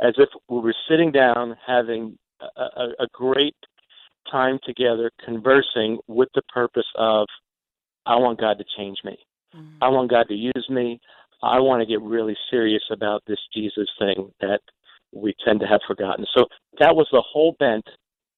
As 0.00 0.14
if 0.18 0.28
we 0.48 0.58
were 0.58 0.74
sitting 0.90 1.12
down 1.12 1.56
having 1.64 2.18
a, 2.40 2.62
a, 2.62 2.88
a 3.00 3.06
great 3.12 3.54
time 4.30 4.58
together, 4.64 5.12
conversing 5.24 5.98
with 6.08 6.28
the 6.34 6.42
purpose 6.52 6.86
of, 6.96 7.28
I 8.04 8.16
want 8.16 8.40
God 8.40 8.58
to 8.58 8.64
change 8.76 8.98
me. 9.04 9.16
Mm-hmm. 9.54 9.82
I 9.82 9.88
want 9.88 10.10
God 10.10 10.28
to 10.28 10.34
use 10.34 10.66
me. 10.68 11.00
I 11.42 11.60
want 11.60 11.80
to 11.80 11.86
get 11.86 12.00
really 12.00 12.36
serious 12.50 12.82
about 12.90 13.22
this 13.26 13.38
Jesus 13.54 13.88
thing 13.98 14.32
that 14.40 14.60
we 15.12 15.34
tend 15.44 15.60
to 15.60 15.66
have 15.66 15.80
forgotten. 15.86 16.24
So 16.34 16.46
that 16.80 16.96
was 16.96 17.06
the 17.12 17.22
whole 17.22 17.54
bent 17.58 17.84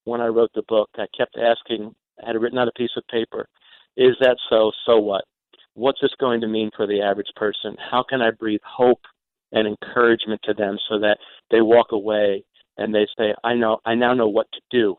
when 0.04 0.20
I 0.20 0.26
wrote 0.26 0.50
the 0.54 0.64
book. 0.68 0.88
I 0.96 1.06
kept 1.16 1.37
asking, 1.38 1.94
I 2.23 2.28
had 2.28 2.40
written 2.40 2.58
on 2.58 2.68
a 2.68 2.73
piece 2.73 2.90
of 2.96 3.06
paper, 3.08 3.49
is 3.96 4.16
that 4.20 4.37
so? 4.50 4.73
So 4.85 4.99
what? 4.99 5.25
What's 5.75 6.00
this 6.00 6.14
going 6.18 6.40
to 6.40 6.49
mean 6.49 6.70
for 6.76 6.87
the 6.87 7.00
average 7.02 7.30
person? 7.37 7.76
How 7.90 8.04
can 8.08 8.20
I 8.23 8.30
breathe 8.30 8.61
hope 8.64 9.00
and 9.52 9.66
encouragement 9.66 10.40
to 10.44 10.54
them 10.54 10.78
so 10.88 10.99
that 10.99 11.18
they 11.50 11.61
walk 11.61 11.92
away 11.92 12.44
and 12.76 12.94
they 12.94 13.06
say, 13.16 13.35
I 13.44 13.54
know, 13.54 13.78
I 13.85 13.94
now 13.94 14.14
know 14.14 14.28
what 14.28 14.46
to 14.52 14.61
do 14.70 14.96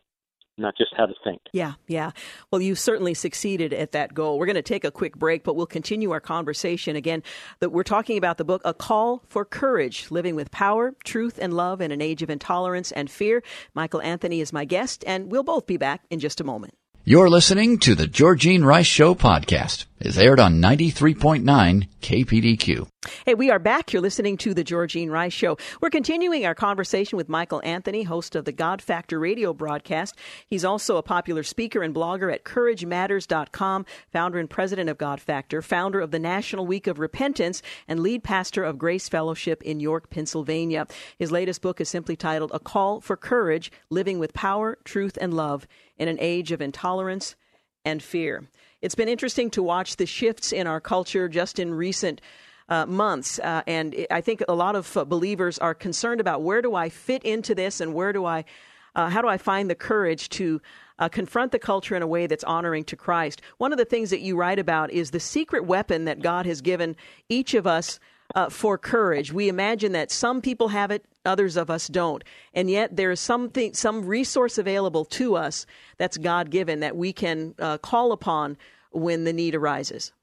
not 0.58 0.76
just 0.78 0.94
how 0.98 1.06
to 1.06 1.14
think. 1.24 1.42
Yeah, 1.54 1.74
yeah. 1.88 2.12
Well, 2.52 2.62
you 2.62 2.76
certainly 2.76 3.14
succeeded 3.14 3.74
at 3.74 3.92
that 3.92 4.14
goal. 4.14 4.40
We're 4.40 4.46
going 4.46 4.56
to 4.56 4.62
take 4.62 4.84
a 4.84 4.92
quick 4.92 5.16
break, 5.18 5.44
but 5.44 5.56
we'll 5.56 5.66
continue 5.66 6.12
our 6.12 6.20
conversation 6.20 6.96
again. 6.96 7.24
That 7.60 7.70
we're 7.70 7.84
talking 7.84 8.18
about 8.18 8.38
the 8.38 8.46
book 8.46 8.62
"A 8.66 8.74
Call 8.74 9.24
for 9.28 9.46
Courage: 9.46 10.12
Living 10.12 10.36
with 10.36 10.52
Power, 10.52 10.94
Truth, 11.04 11.40
and 11.42 11.54
Love 11.54 11.82
in 11.82 11.92
an 11.92 12.02
Age 12.02 12.24
of 12.24 12.30
Intolerance 12.30 12.92
and 12.92 13.10
Fear." 13.10 13.44
Michael 13.74 14.02
Anthony 14.02 14.42
is 14.42 14.52
my 14.52 14.66
guest, 14.66 15.04
and 15.08 15.32
we'll 15.32 15.44
both 15.44 15.68
be 15.68 15.78
back 15.78 16.04
in 16.10 16.20
just 16.20 16.42
a 16.42 16.44
moment. 16.44 16.74
You're 17.04 17.30
listening 17.30 17.80
to 17.80 17.96
the 17.96 18.06
Georgene 18.06 18.66
Rice 18.66 18.86
Show 18.86 19.16
podcast. 19.16 19.86
It's 20.00 20.20
aired 20.20 20.40
on 20.40 20.62
93.9 20.62 21.88
KPDQ. 22.02 22.88
Hey, 23.26 23.34
we 23.34 23.50
are 23.50 23.58
back. 23.58 23.92
You're 23.92 24.02
listening 24.02 24.38
to 24.38 24.54
the 24.54 24.64
Georgene 24.64 25.10
Rice 25.10 25.34
Show. 25.34 25.58
We're 25.82 25.90
continuing 25.90 26.46
our 26.46 26.54
conversation 26.54 27.18
with 27.18 27.28
Michael 27.28 27.64
Anthony, 27.64 28.04
host 28.04 28.36
of 28.36 28.46
the 28.46 28.52
God 28.52 28.80
Factor 28.80 29.20
radio 29.20 29.54
broadcast. 29.54 30.16
He's 30.46 30.64
also 30.64 30.98
a 30.98 31.04
popular 31.04 31.42
speaker 31.42 31.82
and 31.82 31.96
blogger 31.96 32.32
at 32.32 32.44
CourageMatters.com, 32.44 33.88
founder 34.14 34.38
and 34.38 34.48
president 34.48 34.88
of 34.92 35.00
God 35.00 35.20
Factor, 35.20 35.64
founder 35.64 36.00
of 36.00 36.12
the 36.12 36.20
National 36.20 36.68
Week 36.68 36.86
of 36.86 37.00
Repentance, 37.00 37.64
and 37.88 38.00
lead 38.00 38.24
pastor 38.24 38.64
of 38.64 38.78
Grace 38.78 39.10
Fellowship 39.10 39.64
in 39.64 39.80
York, 39.80 40.12
Pennsylvania. 40.12 40.86
His 41.18 41.32
latest 41.32 41.64
book 41.64 41.82
is 41.82 41.90
simply 41.90 42.16
titled 42.16 42.52
A 42.54 42.60
Call 42.60 43.02
for 43.02 43.18
Courage 43.18 43.72
Living 43.90 44.20
with 44.20 44.36
Power, 44.36 44.78
Truth, 44.84 45.18
and 45.20 45.34
Love 45.34 45.68
in 45.98 46.08
an 46.08 46.20
Age 46.20 46.52
of 46.52 46.62
Intolerance 46.62 47.36
and 47.84 48.04
Fear. 48.04 48.48
It's 48.82 48.96
been 48.96 49.10
interesting 49.10 49.50
to 49.52 49.64
watch 49.64 49.96
the 49.96 50.06
shifts 50.06 50.52
in 50.52 50.68
our 50.68 50.80
culture 50.80 51.28
just 51.28 51.58
in 51.58 51.74
recent 51.74 52.22
uh, 52.70 52.86
months. 52.86 53.40
Uh, 53.40 53.64
and 53.66 54.06
I 54.12 54.22
think 54.22 54.44
a 54.48 54.54
lot 54.54 54.76
of 54.76 54.96
uh, 54.96 55.04
believers 55.04 55.58
are 55.58 55.74
concerned 55.74 56.22
about 56.22 56.44
where 56.44 56.62
do 56.62 56.76
I 56.76 56.90
fit 56.90 57.24
into 57.24 57.56
this 57.56 57.82
and 57.82 57.96
where 57.96 58.14
do 58.14 58.26
I, 58.26 58.46
uh, 58.94 59.10
how 59.10 59.22
do 59.22 59.28
I 59.28 59.38
find 59.38 59.70
the 59.70 59.76
courage 59.76 60.30
to 60.30 60.62
uh, 61.00 61.10
confront 61.10 61.52
the 61.52 61.60
culture 61.60 61.96
in 61.96 62.02
a 62.02 62.08
way 62.08 62.28
that's 62.28 62.44
honoring 62.44 62.84
to 62.86 62.96
Christ. 62.96 63.42
One 63.58 63.72
of 63.72 63.78
the 63.78 63.86
things 63.86 64.10
that 64.10 64.22
you 64.22 64.36
write 64.36 64.60
about 64.60 64.92
is 64.92 65.12
the 65.12 65.20
secret 65.20 65.66
weapon 65.66 66.06
that 66.06 66.22
God 66.22 66.46
has 66.46 66.62
given 66.62 66.96
each 67.30 67.54
of 67.54 67.68
us 67.68 68.00
uh, 68.36 68.50
for 68.50 68.78
courage. 68.78 69.32
We 69.32 69.50
imagine 69.50 69.92
that 69.94 70.12
some 70.12 70.42
people 70.42 70.70
have 70.70 70.92
it, 70.92 71.06
others 71.26 71.58
of 71.58 71.70
us 71.70 71.88
don't, 71.88 72.24
and 72.54 72.70
yet 72.70 72.96
there 72.96 73.12
is 73.12 73.20
something, 73.20 73.74
some 73.74 74.06
resource 74.06 74.58
available 74.58 75.06
to 75.06 75.36
us 75.36 75.66
that's 75.98 76.18
God 76.18 76.50
given 76.50 76.80
that 76.82 76.96
we 76.96 77.14
can 77.14 77.56
uh, 77.60 77.78
call 77.78 78.12
upon 78.12 78.58
when 78.92 79.24
the 79.24 79.34
need 79.34 79.56
arises. 79.56 80.14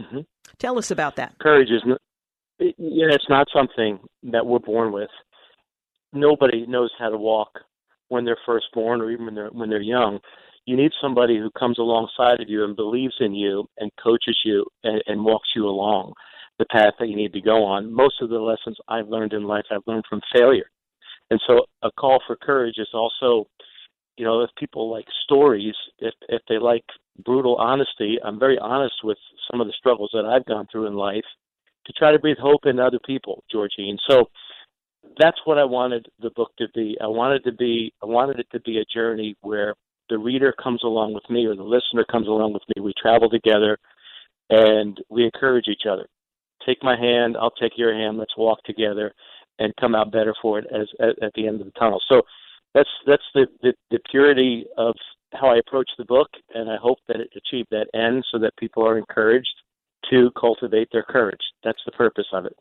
Mm-hmm. 0.00 0.20
Tell 0.58 0.78
us 0.78 0.90
about 0.90 1.16
that. 1.16 1.38
Courage 1.40 1.70
is 1.70 1.82
not, 1.84 2.00
yeah, 2.58 3.08
it's 3.10 3.28
not 3.28 3.48
something 3.52 3.98
that 4.24 4.46
we're 4.46 4.58
born 4.58 4.92
with. 4.92 5.10
Nobody 6.12 6.66
knows 6.66 6.90
how 6.98 7.10
to 7.10 7.16
walk 7.16 7.60
when 8.08 8.24
they're 8.24 8.38
first 8.46 8.66
born 8.72 9.00
or 9.00 9.10
even 9.10 9.26
when 9.26 9.34
they're 9.34 9.50
when 9.50 9.68
they're 9.68 9.82
young. 9.82 10.18
You 10.64 10.76
need 10.76 10.92
somebody 11.00 11.38
who 11.38 11.50
comes 11.58 11.78
alongside 11.78 12.40
of 12.40 12.48
you 12.48 12.64
and 12.64 12.76
believes 12.76 13.14
in 13.20 13.34
you 13.34 13.68
and 13.78 13.90
coaches 14.02 14.38
you 14.44 14.66
and, 14.82 15.02
and 15.06 15.24
walks 15.24 15.48
you 15.54 15.66
along 15.66 16.12
the 16.58 16.66
path 16.66 16.94
that 16.98 17.08
you 17.08 17.16
need 17.16 17.32
to 17.32 17.40
go 17.40 17.64
on. 17.64 17.92
Most 17.92 18.20
of 18.20 18.30
the 18.30 18.38
lessons 18.38 18.76
I've 18.88 19.08
learned 19.08 19.32
in 19.32 19.44
life, 19.44 19.64
I've 19.70 19.86
learned 19.86 20.04
from 20.08 20.20
failure. 20.34 20.70
And 21.30 21.40
so 21.46 21.66
a 21.82 21.90
call 21.92 22.20
for 22.26 22.36
courage 22.36 22.76
is 22.78 22.88
also, 22.94 23.48
you 24.16 24.24
know, 24.24 24.40
if 24.40 24.50
people 24.58 24.90
like 24.90 25.06
stories, 25.24 25.74
if 25.98 26.14
if 26.28 26.42
they 26.48 26.58
like 26.58 26.84
brutal 27.24 27.56
honesty, 27.56 28.18
I'm 28.24 28.38
very 28.38 28.58
honest 28.58 28.94
with 29.04 29.18
some 29.50 29.60
of 29.60 29.66
the 29.66 29.74
struggles 29.78 30.10
that 30.12 30.24
I've 30.24 30.46
gone 30.46 30.66
through 30.70 30.86
in 30.86 30.94
life 30.94 31.24
to 31.86 31.92
try 31.92 32.12
to 32.12 32.18
breathe 32.18 32.38
hope 32.40 32.64
into 32.64 32.82
other 32.82 32.98
people, 33.04 33.44
Georgene. 33.52 33.98
So 34.08 34.30
that's 35.18 35.38
what 35.44 35.58
I 35.58 35.64
wanted 35.64 36.06
the 36.20 36.30
book 36.30 36.52
to 36.58 36.66
be. 36.74 36.96
I 37.00 37.06
wanted 37.06 37.44
to 37.44 37.52
be 37.52 37.92
I 38.02 38.06
wanted 38.06 38.40
it 38.40 38.46
to 38.52 38.60
be 38.60 38.78
a 38.78 38.84
journey 38.92 39.36
where 39.42 39.74
the 40.08 40.18
reader 40.18 40.52
comes 40.52 40.82
along 40.82 41.12
with 41.14 41.28
me 41.28 41.46
or 41.46 41.54
the 41.54 41.62
listener 41.62 42.04
comes 42.10 42.26
along 42.26 42.54
with 42.54 42.62
me. 42.74 42.82
We 42.82 42.94
travel 43.00 43.28
together 43.28 43.78
and 44.50 44.98
we 45.10 45.24
encourage 45.24 45.68
each 45.68 45.86
other. 45.90 46.06
Take 46.68 46.82
my 46.82 46.96
hand, 46.96 47.36
I'll 47.40 47.50
take 47.50 47.78
your 47.78 47.94
hand, 47.94 48.18
let's 48.18 48.36
walk 48.36 48.62
together 48.64 49.14
and 49.58 49.72
come 49.80 49.94
out 49.94 50.12
better 50.12 50.34
for 50.42 50.58
it 50.58 50.66
as 50.70 50.86
at, 51.00 51.22
at 51.22 51.32
the 51.34 51.48
end 51.48 51.60
of 51.62 51.66
the 51.66 51.78
tunnel. 51.78 52.00
So 52.08 52.22
that's 52.74 52.90
that's 53.06 53.22
the, 53.34 53.46
the, 53.62 53.72
the 53.90 53.98
purity 54.10 54.66
of 54.76 54.94
how 55.32 55.48
I 55.48 55.56
approach 55.56 55.90
the 55.96 56.04
book, 56.04 56.28
and 56.54 56.70
I 56.70 56.76
hope 56.76 56.98
that 57.08 57.20
it 57.20 57.30
achieved 57.34 57.68
that 57.70 57.86
end 57.94 58.24
so 58.30 58.38
that 58.38 58.52
people 58.58 58.86
are 58.86 58.98
encouraged 58.98 59.48
to 60.10 60.30
cultivate 60.38 60.88
their 60.92 61.02
courage. 61.02 61.40
That's 61.64 61.80
the 61.86 61.92
purpose 61.92 62.26
of 62.32 62.44
it. 62.44 62.56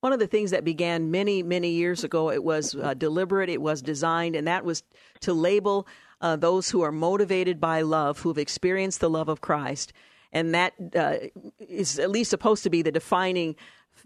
One 0.00 0.12
of 0.12 0.18
the 0.18 0.26
things 0.26 0.50
that 0.50 0.64
began 0.64 1.10
many, 1.10 1.42
many 1.42 1.70
years 1.70 2.04
ago, 2.04 2.30
it 2.30 2.44
was 2.44 2.74
uh, 2.74 2.94
deliberate, 2.94 3.48
it 3.48 3.62
was 3.62 3.80
designed, 3.80 4.36
and 4.36 4.46
that 4.46 4.64
was 4.64 4.82
to 5.20 5.32
label 5.32 5.86
uh, 6.20 6.36
those 6.36 6.70
who 6.70 6.82
are 6.82 6.92
motivated 6.92 7.60
by 7.60 7.82
love, 7.82 8.20
who 8.20 8.28
have 8.28 8.38
experienced 8.38 9.00
the 9.00 9.10
love 9.10 9.28
of 9.28 9.40
Christ. 9.40 9.92
And 10.32 10.54
that 10.54 10.74
uh, 10.94 11.16
is 11.60 11.98
at 11.98 12.10
least 12.10 12.30
supposed 12.30 12.62
to 12.64 12.70
be 12.70 12.82
the 12.82 12.92
defining 12.92 13.56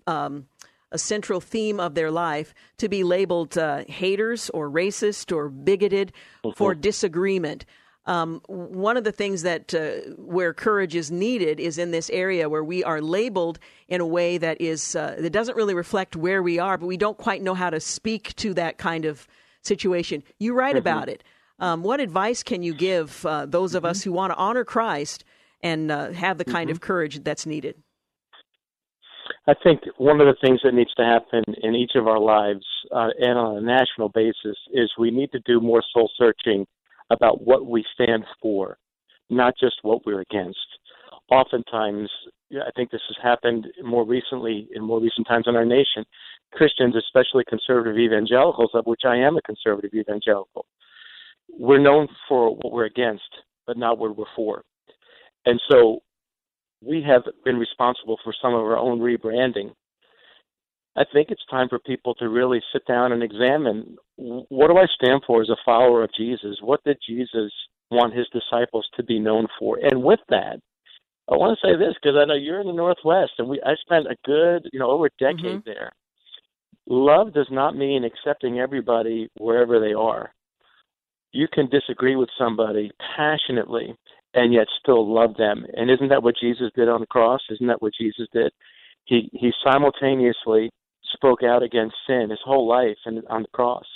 um, 0.07 0.47
a 0.93 0.99
central 0.99 1.41
theme 1.41 1.79
of 1.79 1.95
their 1.95 2.11
life 2.11 2.55
to 2.79 2.89
be 2.89 3.05
labeled 3.05 3.57
uh, 3.57 3.85
haters 3.87 4.51
or 4.51 4.71
racist 4.71 5.35
or 5.35 5.49
bigoted 5.49 6.13
mm-hmm. 6.45 6.57
for 6.57 6.75
disagreement. 6.75 7.65
Um, 8.07 8.41
one 8.47 8.97
of 8.97 9.05
the 9.05 9.13
things 9.13 9.43
that 9.43 9.75
uh, 9.75 10.11
where 10.17 10.53
courage 10.53 10.97
is 10.97 11.11
needed 11.11 11.61
is 11.61 11.79
in 11.79 11.91
this 11.91 12.11
area 12.11 12.49
where 12.49 12.65
we 12.65 12.83
are 12.83 13.01
labeled 13.01 13.59
in 13.89 14.01
a 14.01 14.07
way 14.07 14.39
that 14.39 14.61
is 14.61 14.97
uh, 14.97 15.17
that 15.19 15.31
doesn't 15.31 15.57
really 15.57 15.75
reflect 15.75 16.17
where 16.17 16.43
we 16.43 16.59
are, 16.59 16.79
but 16.79 16.87
we 16.87 16.97
don't 16.97 17.19
quite 17.19 17.43
know 17.43 17.55
how 17.55 17.71
to 17.71 17.79
speak 17.79 18.35
to 18.37 18.55
that 18.55 18.79
kind 18.79 19.05
of 19.05 19.29
situation. 19.63 20.25
You 20.39 20.55
write 20.55 20.71
mm-hmm. 20.71 20.79
about 20.79 21.09
it. 21.09 21.23
Um, 21.61 21.83
what 21.83 22.01
advice 22.01 22.43
can 22.43 22.63
you 22.63 22.73
give 22.73 23.25
uh, 23.27 23.45
those 23.45 23.75
of 23.75 23.83
mm-hmm. 23.83 23.91
us 23.91 24.03
who 24.03 24.13
want 24.13 24.33
to 24.33 24.37
honor 24.37 24.65
Christ 24.65 25.25
and 25.63 25.91
uh, 25.91 26.13
have 26.13 26.39
the 26.39 26.45
kind 26.45 26.69
mm-hmm. 26.69 26.77
of 26.77 26.81
courage 26.81 27.23
that's 27.23 27.47
needed? 27.47 27.77
I 29.47 29.55
think 29.63 29.81
one 29.97 30.21
of 30.21 30.27
the 30.27 30.37
things 30.41 30.61
that 30.65 30.75
needs 30.75 30.93
to 30.95 31.05
happen 31.05 31.43
in 31.63 31.75
each 31.75 31.93
of 31.95 32.07
our 32.07 32.19
lives 32.19 32.65
uh, 32.93 33.09
and 33.19 33.39
on 33.39 33.57
a 33.57 33.61
national 33.61 34.09
basis 34.11 34.57
is 34.73 34.93
we 34.99 35.11
need 35.11 35.33
to 35.33 35.41
do 35.47 35.61
more 35.61 35.83
soul 35.93 36.11
searching 36.17 36.67
about 37.11 37.43
what 37.43 37.67
we 37.67 37.85
stand 37.95 38.25
for, 38.41 38.79
not 39.29 39.55
just 39.59 39.77
what 39.83 40.05
we're 40.05 40.21
against. 40.21 40.59
Oftentimes, 41.31 42.11
I 42.53 42.71
think 42.77 42.91
this 42.91 43.03
has 43.09 43.17
happened 43.23 43.67
more 43.83 44.05
recently 44.05 44.69
in 44.75 44.83
more 44.85 45.01
recent 45.01 45.27
times 45.27 45.45
in 45.47 45.57
our 45.57 45.65
nation. 45.65 46.05
Christians, 46.53 46.97
especially 46.97 47.45
conservative 47.49 47.99
evangelicals, 47.99 48.71
of 48.75 48.87
which 48.87 49.03
I 49.07 49.17
am 49.17 49.37
a 49.37 49.43
conservative 49.43 49.95
evangelical, 49.95 50.67
we're 51.49 51.79
known 51.79 52.09
for 52.29 52.55
what 52.55 52.73
we're 52.73 52.85
against, 52.85 53.31
but 53.67 53.77
not 53.77 53.99
what 53.99 54.17
we're 54.17 54.25
for. 54.35 54.63
And 55.51 55.61
so 55.69 55.99
we 56.81 57.03
have 57.03 57.25
been 57.45 57.57
responsible 57.57 58.21
for 58.23 58.33
some 58.41 58.55
of 58.55 58.61
our 58.61 58.79
own 58.79 59.01
rebranding. 59.01 59.73
I 60.97 61.03
think 61.13 61.31
it's 61.31 61.45
time 61.51 61.69
for 61.69 61.81
people 61.81 62.15
to 62.17 62.29
really 62.29 62.63
sit 62.73 62.87
down 62.87 63.11
and 63.11 63.21
examine 63.21 63.97
what 64.17 64.69
do 64.69 64.77
I 64.77 64.87
stand 64.95 65.23
for 65.27 65.43
as 65.43 65.49
a 65.49 65.57
follower 65.65 66.05
of 66.05 66.11
Jesus? 66.17 66.59
What 66.63 66.85
did 66.85 66.99
Jesus 67.05 67.53
want 67.91 68.15
his 68.15 68.29
disciples 68.33 68.87
to 68.95 69.03
be 69.03 69.19
known 69.19 69.49
for? 69.59 69.79
And 69.83 70.05
with 70.05 70.21
that, 70.29 70.61
I 71.29 71.37
want 71.37 71.59
to 71.59 71.67
say 71.67 71.77
this 71.77 71.95
because 72.01 72.17
I 72.17 72.27
know 72.27 72.35
you're 72.35 72.61
in 72.61 72.69
the 72.69 72.73
Northwest, 72.73 73.33
and 73.39 73.49
we 73.49 73.61
I 73.63 73.75
spent 73.81 74.07
a 74.07 74.17
good, 74.25 74.69
you 74.73 74.79
know, 74.79 74.91
over 74.91 75.07
a 75.07 75.19
decade 75.19 75.45
mm-hmm. 75.45 75.59
there. 75.69 75.93
Love 76.87 77.35
does 77.35 77.49
not 77.51 77.77
mean 77.77 78.05
accepting 78.05 78.61
everybody 78.61 79.29
wherever 79.37 79.81
they 79.81 79.95
are. 79.95 80.33
You 81.33 81.49
can 81.53 81.69
disagree 81.69 82.15
with 82.15 82.29
somebody 82.39 82.93
passionately 83.17 83.97
and 84.35 84.53
yet 84.53 84.67
still 84.81 85.13
love 85.13 85.37
them. 85.37 85.65
And 85.75 85.91
isn't 85.91 86.09
that 86.09 86.23
what 86.23 86.37
Jesus 86.41 86.71
did 86.75 86.89
on 86.89 87.01
the 87.01 87.07
cross? 87.07 87.41
Isn't 87.51 87.67
that 87.67 87.83
what 87.83 87.93
Jesus 87.99 88.29
did? 88.33 88.53
He 89.05 89.31
he 89.33 89.53
simultaneously 89.65 90.71
spoke 91.15 91.43
out 91.43 91.63
against 91.63 91.97
sin 92.07 92.31
his 92.31 92.39
whole 92.45 92.69
life 92.69 92.99
and 93.07 93.23
on 93.29 93.43
the 93.43 93.49
cross. 93.49 93.87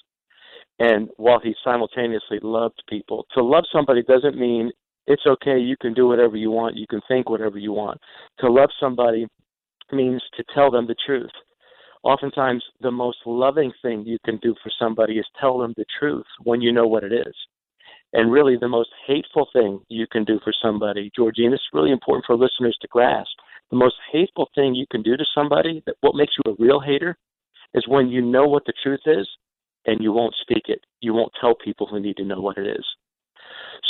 And 0.79 1.09
while 1.17 1.39
he 1.41 1.55
simultaneously 1.63 2.41
loved 2.43 2.83
people, 2.89 3.27
to 3.35 3.45
love 3.45 3.65
somebody 3.73 4.03
doesn't 4.03 4.37
mean 4.37 4.73
it's 5.07 5.27
okay, 5.27 5.59
you 5.59 5.77
can 5.81 5.95
do 5.95 6.09
whatever 6.09 6.37
you 6.37 6.51
want, 6.51 6.77
you 6.77 6.87
can 6.89 7.01
think 7.07 7.29
whatever 7.29 7.59
you 7.59 7.73
want. 7.73 8.01
To 8.41 8.51
love 8.51 8.71
somebody 8.81 9.27
means 9.93 10.23
to 10.37 10.45
tell 10.55 10.71
them 10.71 10.87
the 10.87 10.97
truth. 11.07 11.31
Oftentimes, 12.03 12.63
the 12.81 12.91
most 12.91 13.19
loving 13.25 13.73
thing 13.83 14.05
you 14.05 14.19
can 14.25 14.39
do 14.39 14.55
for 14.63 14.71
somebody 14.79 15.15
is 15.15 15.27
tell 15.41 15.59
them 15.59 15.75
the 15.77 15.85
truth 15.99 16.27
when 16.43 16.61
you 16.61 16.73
know 16.73 16.87
what 16.87 17.05
it 17.05 17.13
is. 17.13 17.35
And 18.15 18.31
really, 18.31 18.57
the 18.57 18.69
most 18.69 18.91
hateful 19.07 19.49
thing 19.53 19.81
you 19.89 20.07
can 20.07 20.25
do 20.25 20.39
for 20.45 20.53
somebody, 20.63 21.11
Georgene, 21.19 21.53
it's 21.53 21.69
really 21.73 21.91
important 21.91 22.25
for 22.25 22.37
listeners 22.37 22.79
to 22.81 22.89
grasp. 22.89 23.33
The 23.71 23.77
most 23.77 23.97
hateful 24.13 24.49
thing 24.55 24.75
you 24.75 24.87
can 24.89 25.03
do 25.03 25.17
to 25.17 25.25
somebody, 25.35 25.83
that 25.87 25.97
what 26.01 26.15
makes 26.15 26.35
you 26.39 26.53
a 26.53 26.57
real 26.63 26.81
hater, 26.81 27.17
is 27.75 27.89
when 27.89 28.09
you 28.09 28.23
know 28.23 28.47
what 28.47 28.65
the 28.67 28.73
truth 28.83 29.01
is 29.05 29.29
and 29.87 30.01
you 30.01 30.13
won't 30.13 30.35
speak 30.41 30.65
it. 30.69 30.81
You 31.01 31.13
won't 31.13 31.33
tell 31.41 31.57
people 31.57 31.89
who 31.89 31.99
need 31.99 32.17
to 32.19 32.25
know 32.25 32.41
what 32.41 32.57
it 32.57 32.69
is. 32.69 32.87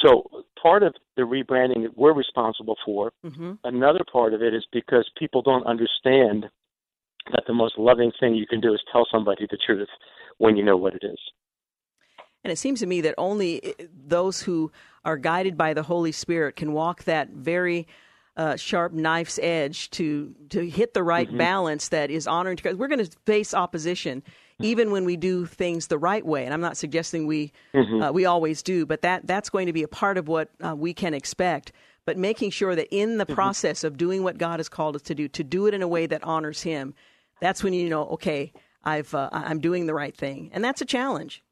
So 0.02 0.44
part 0.60 0.82
of 0.82 0.94
the 1.16 1.22
rebranding 1.22 1.82
that 1.82 1.96
we're 1.96 2.14
responsible 2.14 2.76
for, 2.84 3.12
mm-hmm. 3.24 3.52
another 3.64 4.04
part 4.10 4.32
of 4.32 4.42
it 4.42 4.54
is 4.54 4.66
because 4.72 5.08
people 5.18 5.42
don't 5.42 5.66
understand 5.66 6.46
that 7.30 7.44
the 7.46 7.54
most 7.54 7.74
loving 7.78 8.10
thing 8.18 8.34
you 8.34 8.46
can 8.46 8.60
do 8.60 8.72
is 8.72 8.80
tell 8.90 9.06
somebody 9.10 9.46
the 9.50 9.58
truth 9.66 9.88
when 10.38 10.56
you 10.56 10.64
know 10.64 10.76
what 10.76 10.94
it 10.94 11.04
is. 11.04 11.18
And 12.44 12.52
it 12.52 12.56
seems 12.56 12.80
to 12.80 12.86
me 12.86 13.00
that 13.00 13.14
only 13.18 13.64
eh, 13.64 13.86
those 14.06 14.42
who 14.42 14.70
are 15.04 15.16
guided 15.16 15.56
by 15.56 15.74
the 15.74 15.82
Holy 15.82 16.12
Spirit 16.12 16.56
can 16.56 16.72
walk 16.72 17.04
that 17.04 17.30
very 17.30 17.88
uh, 18.36 18.56
sharp 18.56 18.92
knife's 18.92 19.38
edge 19.42 19.90
to 19.90 20.34
to 20.50 20.68
hit 20.68 20.92
the 20.94 21.02
right 21.02 21.28
mm-hmm. 21.28 21.38
balance 21.38 21.88
that 21.88 22.10
is 22.10 22.26
honoring 22.26 22.56
to 22.56 22.62
God. 22.62 22.74
We're 22.76 22.88
going 22.88 23.04
to 23.04 23.10
face 23.24 23.54
opposition 23.54 24.22
even 24.60 24.90
when 24.90 25.04
we 25.04 25.16
do 25.16 25.46
things 25.46 25.88
the 25.88 25.98
right 25.98 26.24
way. 26.24 26.44
And 26.44 26.54
I'm 26.54 26.60
not 26.60 26.76
suggesting 26.76 27.26
we 27.26 27.52
mm-hmm. 27.72 28.02
uh, 28.02 28.12
we 28.12 28.24
always 28.24 28.62
do, 28.62 28.86
but 28.86 29.02
that 29.02 29.26
that's 29.26 29.50
going 29.50 29.66
to 29.66 29.72
be 29.72 29.82
a 29.82 29.88
part 29.88 30.18
of 30.18 30.28
what 30.28 30.50
uh, 30.64 30.74
we 30.74 30.94
can 30.94 31.14
expect. 31.14 31.72
But 32.06 32.18
making 32.18 32.50
sure 32.50 32.74
that 32.74 32.94
in 32.94 33.18
the 33.18 33.24
mm-hmm. 33.24 33.34
process 33.34 33.82
of 33.82 33.96
doing 33.96 34.22
what 34.22 34.36
God 34.36 34.58
has 34.58 34.68
called 34.68 34.96
us 34.96 35.02
to 35.02 35.14
do, 35.14 35.26
to 35.28 35.42
do 35.42 35.66
it 35.66 35.74
in 35.74 35.80
a 35.80 35.88
way 35.88 36.06
that 36.06 36.22
honors 36.22 36.62
Him, 36.62 36.94
that's 37.40 37.64
when 37.64 37.72
you 37.72 37.88
know, 37.88 38.06
okay, 38.08 38.52
I've 38.84 39.14
uh, 39.14 39.30
I'm 39.32 39.60
doing 39.60 39.86
the 39.86 39.94
right 39.94 40.16
thing, 40.16 40.50
and 40.52 40.62
that's 40.62 40.80
a 40.80 40.86
challenge. 40.86 41.42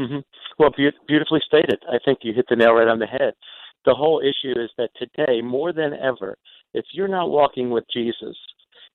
Mm-hmm. 0.00 0.18
Well, 0.58 0.70
be- 0.76 0.90
beautifully 1.06 1.40
stated. 1.46 1.78
I 1.88 1.98
think 2.04 2.20
you 2.22 2.32
hit 2.32 2.46
the 2.48 2.56
nail 2.56 2.72
right 2.72 2.88
on 2.88 2.98
the 2.98 3.06
head. 3.06 3.34
The 3.84 3.94
whole 3.94 4.20
issue 4.20 4.58
is 4.58 4.70
that 4.78 4.90
today, 4.96 5.40
more 5.42 5.72
than 5.72 5.92
ever, 5.94 6.36
if 6.74 6.84
you're 6.92 7.08
not 7.08 7.30
walking 7.30 7.70
with 7.70 7.84
Jesus, 7.92 8.36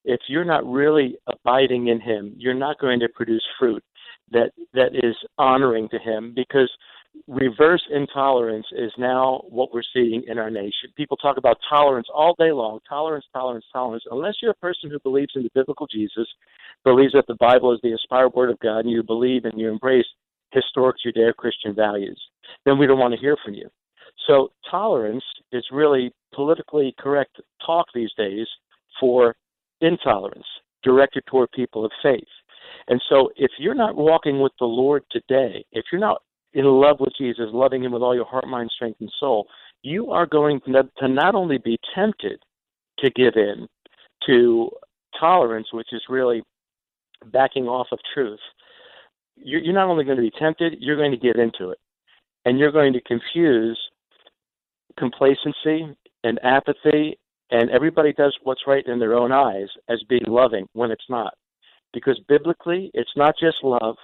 if 0.03 0.19
you're 0.27 0.45
not 0.45 0.65
really 0.65 1.17
abiding 1.27 1.87
in 1.87 1.99
him, 1.99 2.33
you're 2.37 2.53
not 2.53 2.79
going 2.79 2.99
to 2.99 3.09
produce 3.15 3.43
fruit 3.59 3.83
that 4.31 4.51
that 4.73 4.93
is 4.93 5.15
honoring 5.37 5.87
to 5.89 5.99
him 5.99 6.33
because 6.35 6.71
reverse 7.27 7.83
intolerance 7.91 8.65
is 8.71 8.91
now 8.97 9.41
what 9.49 9.73
we're 9.73 9.83
seeing 9.93 10.23
in 10.27 10.37
our 10.37 10.49
nation. 10.49 10.89
People 10.95 11.17
talk 11.17 11.37
about 11.37 11.57
tolerance 11.69 12.07
all 12.13 12.35
day 12.37 12.51
long, 12.51 12.79
tolerance, 12.87 13.25
tolerance, 13.33 13.65
tolerance. 13.71 14.03
Unless 14.11 14.35
you're 14.41 14.51
a 14.51 14.55
person 14.55 14.89
who 14.89 14.99
believes 14.99 15.31
in 15.35 15.43
the 15.43 15.51
biblical 15.53 15.87
Jesus, 15.87 16.27
believes 16.83 17.13
that 17.13 17.27
the 17.27 17.35
Bible 17.35 17.73
is 17.73 17.79
the 17.81 17.91
inspired 17.91 18.33
word 18.33 18.49
of 18.49 18.59
God, 18.59 18.79
and 18.79 18.91
you 18.91 19.03
believe 19.03 19.45
and 19.45 19.59
you 19.59 19.69
embrace 19.69 20.05
historic 20.55 20.95
Judeo-Christian 21.05 21.75
values, 21.75 22.19
then 22.65 22.77
we 22.77 22.87
don't 22.87 22.99
want 22.99 23.13
to 23.13 23.19
hear 23.19 23.37
from 23.43 23.53
you. 23.53 23.69
So 24.27 24.49
tolerance 24.71 25.23
is 25.51 25.63
really 25.71 26.11
politically 26.33 26.95
correct 26.97 27.39
talk 27.63 27.85
these 27.93 28.11
days 28.17 28.47
for 28.99 29.35
intolerance 29.81 30.47
directed 30.83 31.23
toward 31.27 31.51
people 31.51 31.85
of 31.85 31.91
faith. 32.01 32.23
And 32.87 33.01
so 33.09 33.29
if 33.35 33.51
you're 33.59 33.75
not 33.75 33.95
walking 33.95 34.39
with 34.39 34.53
the 34.59 34.65
Lord 34.65 35.03
today, 35.11 35.65
if 35.71 35.85
you're 35.91 36.01
not 36.01 36.21
in 36.53 36.65
love 36.65 36.97
with 36.99 37.13
Jesus, 37.17 37.45
loving 37.51 37.83
him 37.83 37.91
with 37.91 38.01
all 38.01 38.15
your 38.15 38.25
heart, 38.25 38.47
mind, 38.47 38.71
strength, 38.73 39.01
and 39.01 39.11
soul, 39.19 39.47
you 39.81 40.11
are 40.11 40.25
going 40.25 40.61
to 40.61 41.07
not 41.07 41.35
only 41.35 41.57
be 41.57 41.77
tempted 41.93 42.39
to 42.99 43.09
give 43.11 43.33
in 43.35 43.67
to 44.25 44.69
tolerance, 45.19 45.67
which 45.71 45.89
is 45.91 46.01
really 46.09 46.41
backing 47.31 47.67
off 47.67 47.87
of 47.91 47.99
truth, 48.13 48.39
you're 49.37 49.73
not 49.73 49.87
only 49.87 50.03
going 50.03 50.17
to 50.17 50.23
be 50.23 50.31
tempted, 50.39 50.77
you're 50.79 50.97
going 50.97 51.11
to 51.11 51.17
get 51.17 51.37
into 51.37 51.69
it. 51.69 51.79
And 52.45 52.59
you're 52.59 52.71
going 52.71 52.93
to 52.93 53.01
confuse 53.01 53.79
complacency 54.97 55.95
and 56.23 56.39
apathy 56.43 57.17
and 57.51 57.69
everybody 57.69 58.11
does 58.13 58.35
what's 58.43 58.67
right 58.67 58.85
in 58.87 58.99
their 58.99 59.13
own 59.13 59.31
eyes 59.31 59.67
as 59.89 60.01
being 60.09 60.25
loving 60.27 60.67
when 60.73 60.91
it's 60.91 61.09
not. 61.09 61.33
Because 61.93 62.19
biblically, 62.27 62.91
it's 62.93 63.11
not 63.15 63.35
just 63.39 63.57
love 63.63 63.95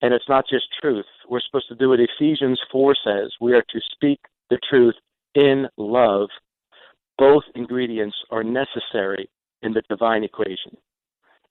and 0.00 0.14
it's 0.14 0.28
not 0.28 0.44
just 0.48 0.66
truth. 0.80 1.04
We're 1.28 1.40
supposed 1.40 1.68
to 1.68 1.74
do 1.74 1.90
what 1.90 2.00
Ephesians 2.00 2.60
4 2.70 2.96
says. 3.04 3.32
We 3.40 3.52
are 3.52 3.64
to 3.68 3.80
speak 3.92 4.20
the 4.48 4.58
truth 4.68 4.94
in 5.34 5.66
love. 5.76 6.28
Both 7.18 7.42
ingredients 7.54 8.16
are 8.30 8.44
necessary 8.44 9.28
in 9.62 9.72
the 9.72 9.82
divine 9.88 10.22
equation. 10.22 10.76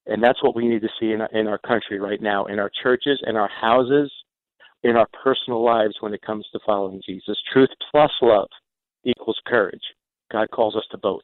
And 0.07 0.23
that's 0.23 0.41
what 0.41 0.55
we 0.55 0.67
need 0.67 0.81
to 0.81 0.89
see 0.99 1.11
in 1.11 1.21
our, 1.21 1.29
in 1.33 1.47
our 1.47 1.57
country 1.59 1.99
right 1.99 2.21
now, 2.21 2.45
in 2.45 2.59
our 2.59 2.71
churches, 2.81 3.21
in 3.27 3.35
our 3.35 3.49
houses, 3.49 4.11
in 4.83 4.95
our 4.95 5.07
personal 5.23 5.63
lives 5.63 5.95
when 5.99 6.13
it 6.13 6.21
comes 6.21 6.45
to 6.51 6.59
following 6.65 7.01
Jesus. 7.05 7.37
Truth 7.51 7.69
plus 7.91 8.11
love 8.21 8.49
equals 9.03 9.39
courage. 9.45 9.81
God 10.31 10.49
calls 10.51 10.75
us 10.75 10.85
to 10.91 10.97
both. 10.97 11.23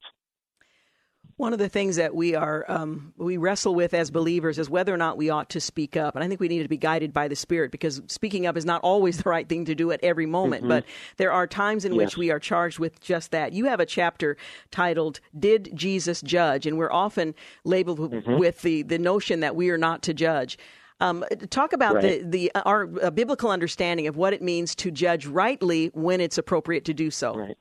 One 1.37 1.53
of 1.53 1.59
the 1.59 1.69
things 1.69 1.95
that 1.95 2.13
we 2.13 2.35
are 2.35 2.65
um, 2.67 3.13
we 3.17 3.37
wrestle 3.37 3.73
with 3.73 3.93
as 3.93 4.11
believers 4.11 4.59
is 4.59 4.69
whether 4.69 4.93
or 4.93 4.97
not 4.97 5.17
we 5.17 5.29
ought 5.29 5.49
to 5.51 5.59
speak 5.59 5.97
up, 5.97 6.15
and 6.15 6.23
I 6.23 6.27
think 6.27 6.39
we 6.39 6.47
need 6.47 6.63
to 6.63 6.69
be 6.69 6.77
guided 6.77 7.11
by 7.11 7.27
the 7.27 7.35
Spirit 7.35 7.71
because 7.71 8.01
speaking 8.07 8.45
up 8.45 8.55
is 8.55 8.65
not 8.65 8.81
always 8.81 9.17
the 9.23 9.29
right 9.29 9.47
thing 9.47 9.65
to 9.65 9.75
do 9.75 9.91
at 9.91 9.99
every 10.03 10.25
moment. 10.25 10.61
Mm-hmm. 10.61 10.69
But 10.69 10.85
there 11.17 11.31
are 11.31 11.47
times 11.47 11.85
in 11.85 11.93
yes. 11.93 11.97
which 11.97 12.17
we 12.17 12.31
are 12.31 12.39
charged 12.39 12.79
with 12.79 12.99
just 13.01 13.31
that. 13.31 13.53
You 13.53 13.65
have 13.65 13.79
a 13.79 13.85
chapter 13.85 14.37
titled 14.71 15.19
"Did 15.37 15.71
Jesus 15.73 16.21
Judge?" 16.21 16.67
and 16.67 16.77
we're 16.77 16.91
often 16.91 17.33
labeled 17.63 17.99
mm-hmm. 17.99 18.37
with 18.37 18.61
the 18.61 18.83
the 18.83 18.99
notion 18.99 19.39
that 19.39 19.55
we 19.55 19.69
are 19.69 19.77
not 19.77 20.03
to 20.03 20.13
judge. 20.13 20.57
Um, 20.99 21.25
talk 21.49 21.73
about 21.73 21.95
right. 21.95 22.21
the 22.31 22.49
the 22.49 22.51
our 22.63 22.85
biblical 22.85 23.49
understanding 23.49 24.07
of 24.07 24.15
what 24.15 24.33
it 24.33 24.41
means 24.41 24.75
to 24.75 24.91
judge 24.91 25.25
rightly 25.25 25.87
when 25.93 26.21
it's 26.21 26.37
appropriate 26.37 26.85
to 26.85 26.93
do 26.93 27.09
so. 27.09 27.35
Right 27.35 27.57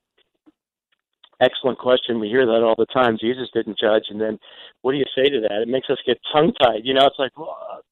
excellent 1.43 1.79
question. 1.79 2.21
We 2.21 2.29
hear 2.29 2.47
that 2.47 2.63
all 2.63 2.75
the 2.79 2.87
time. 2.87 3.19
Jesus 3.21 3.49
didn't 3.53 3.79
judge, 3.79 4.05
and 4.09 4.21
then 4.21 4.39
what 4.83 4.93
do 4.93 4.99
you 4.99 5.05
say 5.17 5.29
to 5.29 5.41
that? 5.41 5.63
It 5.63 5.69
makes 5.69 5.91
us 5.91 5.99
get 6.07 6.19
tongue 6.33 6.53
tied. 6.63 6.83
You 6.85 6.95
know, 6.95 7.07
it's 7.07 7.19
like, 7.19 7.37
well, 7.37 7.83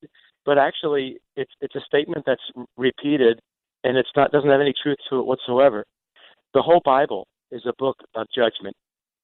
but 0.46 0.58
actually, 0.58 1.18
it's 1.36 1.52
it's 1.60 1.74
a 1.74 1.80
statement 1.86 2.24
that's 2.26 2.40
repeated, 2.76 3.40
and 3.84 3.96
it's 3.96 4.08
not 4.16 4.32
doesn't 4.32 4.50
have 4.50 4.60
any 4.60 4.74
truth 4.82 4.98
to 5.10 5.18
it 5.20 5.26
whatsoever. 5.26 5.84
The 6.54 6.62
whole 6.62 6.80
Bible 6.84 7.26
is 7.50 7.62
a 7.66 7.74
book 7.78 7.98
of 8.14 8.26
judgment, 8.34 8.76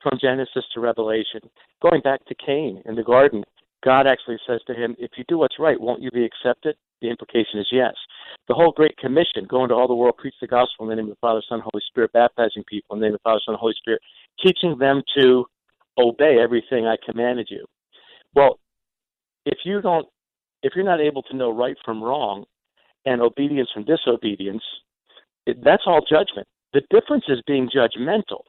from 0.03 0.19
Genesis 0.21 0.65
to 0.75 0.81
Revelation. 0.81 1.41
Going 1.83 2.01
back 2.03 2.25
to 2.27 2.35
Cain 2.35 2.83
in 2.85 2.95
the 2.95 3.03
garden, 3.03 3.45
God 3.85 4.07
actually 4.07 4.39
says 4.47 4.61
to 4.67 4.75
him, 4.75 4.95
"If 4.99 5.13
you 5.17 5.25
do 5.29 5.39
what's 5.39 5.59
right, 5.59 5.81
won't 5.81 6.03
you 6.03 6.11
be 6.11 6.25
accepted?" 6.25 6.77
The 7.01 7.11
implication 7.11 7.61
is 7.61 7.69
yes. 7.71 7.95
The 8.49 8.55
whole 8.55 8.73
Great 8.73 8.97
Commission, 8.99 9.47
going 9.49 9.71
to 9.71 9.75
all 9.75 9.89
the 9.89 9.95
world, 9.95 10.17
preach 10.19 10.35
the 10.41 10.47
gospel 10.47 10.85
in 10.85 10.91
the 10.91 10.97
name 10.97 11.07
of 11.07 11.17
the 11.17 11.21
Father, 11.21 11.43
Son, 11.49 11.61
Holy 11.61 11.83
Spirit, 11.89 12.13
baptizing 12.13 12.63
people 12.69 12.95
in 12.95 13.01
the 13.01 13.07
name 13.07 13.15
of 13.15 13.21
the 13.21 13.29
Father, 13.29 13.41
Son, 13.45 13.57
Holy 13.59 13.75
Spirit, 13.77 14.01
teaching 14.43 14.79
them 14.79 15.03
to 15.17 15.47
obey 15.99 16.39
everything 16.41 16.87
I 16.87 16.97
commanded 17.05 17.49
you. 17.51 17.65
Well, 18.35 18.61
if 19.47 19.59
you 19.65 19.81
don't, 19.81 20.07
if 20.63 20.75
you're 20.77 20.85
not 20.85 21.01
able 21.01 21.23
to 21.25 21.37
know 21.37 21.51
right 21.51 21.77
from 21.85 22.03
wrong, 22.03 22.45
and 23.07 23.23
obedience 23.23 23.71
from 23.73 23.85
disobedience, 23.85 24.63
it, 25.47 25.63
that's 25.65 25.85
all 25.87 26.01
judgment. 26.01 26.47
The 26.75 26.83
difference 26.91 27.25
is 27.29 27.41
being 27.47 27.71
judgmental. 27.75 28.43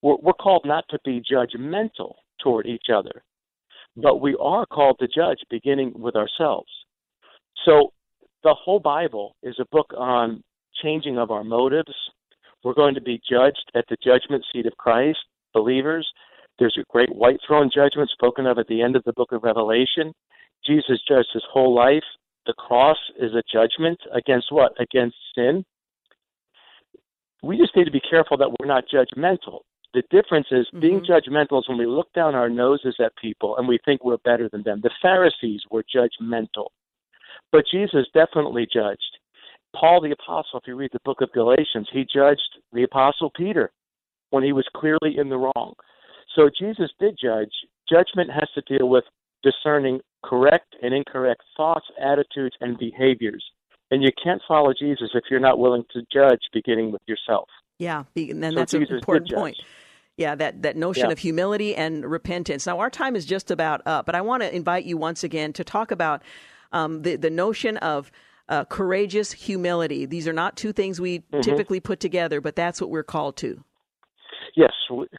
We're, 0.00 0.16
we're 0.16 0.32
called 0.32 0.62
not 0.64 0.84
to 0.90 0.98
be 1.04 1.22
judgmental 1.30 2.14
toward 2.42 2.66
each 2.66 2.86
other, 2.92 3.22
but 3.96 4.20
we 4.20 4.34
are 4.40 4.66
called 4.66 4.98
to 4.98 5.06
judge, 5.06 5.38
beginning 5.50 5.92
with 5.94 6.16
ourselves. 6.16 6.70
So 7.64 7.92
the 8.42 8.54
whole 8.54 8.80
Bible 8.80 9.36
is 9.42 9.56
a 9.58 9.66
book 9.70 9.92
on 9.96 10.42
changing 10.82 11.18
of 11.18 11.30
our 11.30 11.44
motives. 11.44 11.92
We're 12.64 12.74
going 12.74 12.94
to 12.94 13.00
be 13.00 13.20
judged 13.28 13.70
at 13.74 13.84
the 13.88 13.96
judgment 14.02 14.44
seat 14.52 14.66
of 14.66 14.76
Christ, 14.76 15.18
believers. 15.52 16.08
There's 16.58 16.76
a 16.78 16.84
great 16.90 17.14
white 17.14 17.38
throne 17.46 17.70
judgment 17.74 18.10
spoken 18.10 18.46
of 18.46 18.58
at 18.58 18.68
the 18.68 18.82
end 18.82 18.96
of 18.96 19.04
the 19.04 19.12
book 19.12 19.32
of 19.32 19.42
Revelation. 19.42 20.12
Jesus 20.64 21.00
judged 21.08 21.30
his 21.32 21.44
whole 21.50 21.74
life. 21.74 22.04
The 22.46 22.52
cross 22.54 22.98
is 23.18 23.32
a 23.34 23.42
judgment 23.52 23.98
against 24.12 24.50
what? 24.50 24.72
Against 24.80 25.16
sin. 25.34 25.64
We 27.42 27.58
just 27.58 27.74
need 27.74 27.84
to 27.84 27.90
be 27.90 28.00
careful 28.00 28.36
that 28.36 28.50
we're 28.58 28.66
not 28.66 28.84
judgmental. 28.92 29.60
The 29.94 30.02
difference 30.10 30.46
is 30.50 30.66
mm-hmm. 30.68 30.80
being 30.80 31.00
judgmental 31.00 31.58
is 31.58 31.68
when 31.68 31.78
we 31.78 31.86
look 31.86 32.12
down 32.12 32.34
our 32.34 32.48
noses 32.48 32.96
at 33.00 33.16
people 33.16 33.56
and 33.56 33.66
we 33.66 33.78
think 33.84 34.04
we're 34.04 34.18
better 34.18 34.48
than 34.48 34.62
them. 34.62 34.80
The 34.82 34.90
Pharisees 35.02 35.62
were 35.70 35.84
judgmental. 35.94 36.68
But 37.50 37.64
Jesus 37.70 38.06
definitely 38.14 38.66
judged. 38.72 39.00
Paul 39.74 40.02
the 40.02 40.12
Apostle, 40.12 40.60
if 40.60 40.66
you 40.66 40.76
read 40.76 40.90
the 40.92 41.00
book 41.04 41.20
of 41.20 41.32
Galatians, 41.32 41.88
he 41.92 42.06
judged 42.12 42.58
the 42.72 42.82
Apostle 42.82 43.30
Peter 43.34 43.72
when 44.30 44.44
he 44.44 44.52
was 44.52 44.68
clearly 44.76 45.16
in 45.16 45.28
the 45.28 45.38
wrong. 45.38 45.74
So 46.36 46.50
Jesus 46.58 46.90
did 47.00 47.18
judge. 47.22 47.52
Judgment 47.88 48.30
has 48.30 48.48
to 48.54 48.78
deal 48.78 48.88
with 48.88 49.04
discerning 49.42 50.00
correct 50.24 50.76
and 50.82 50.94
incorrect 50.94 51.42
thoughts, 51.56 51.86
attitudes, 52.00 52.54
and 52.60 52.78
behaviors. 52.78 53.44
And 53.90 54.02
you 54.02 54.10
can't 54.22 54.40
follow 54.48 54.72
Jesus 54.78 55.10
if 55.14 55.24
you're 55.30 55.40
not 55.40 55.58
willing 55.58 55.84
to 55.92 56.00
judge, 56.12 56.40
beginning 56.52 56.92
with 56.92 57.02
yourself. 57.06 57.48
Yeah, 57.78 58.04
and 58.16 58.42
so 58.42 58.50
that's 58.54 58.72
Jesus 58.72 58.90
an 58.90 58.96
important 58.96 59.32
point. 59.32 59.60
Yeah, 60.16 60.34
that, 60.36 60.62
that 60.62 60.76
notion 60.76 61.06
yeah. 61.06 61.12
of 61.12 61.18
humility 61.18 61.74
and 61.74 62.04
repentance. 62.04 62.66
Now, 62.66 62.78
our 62.78 62.90
time 62.90 63.16
is 63.16 63.26
just 63.26 63.50
about 63.50 63.82
up, 63.86 64.06
but 64.06 64.14
I 64.14 64.20
want 64.20 64.42
to 64.42 64.54
invite 64.54 64.84
you 64.84 64.96
once 64.96 65.24
again 65.24 65.52
to 65.54 65.64
talk 65.64 65.90
about 65.90 66.22
um, 66.72 67.02
the, 67.02 67.16
the 67.16 67.30
notion 67.30 67.76
of 67.78 68.10
uh, 68.48 68.64
courageous 68.64 69.32
humility. 69.32 70.06
These 70.06 70.26
are 70.28 70.32
not 70.32 70.56
two 70.56 70.72
things 70.72 71.00
we 71.00 71.20
mm-hmm. 71.20 71.40
typically 71.40 71.80
put 71.80 72.00
together, 72.00 72.40
but 72.40 72.56
that's 72.56 72.80
what 72.80 72.90
we're 72.90 73.02
called 73.02 73.36
to. 73.38 73.62
Yes, 74.54 74.72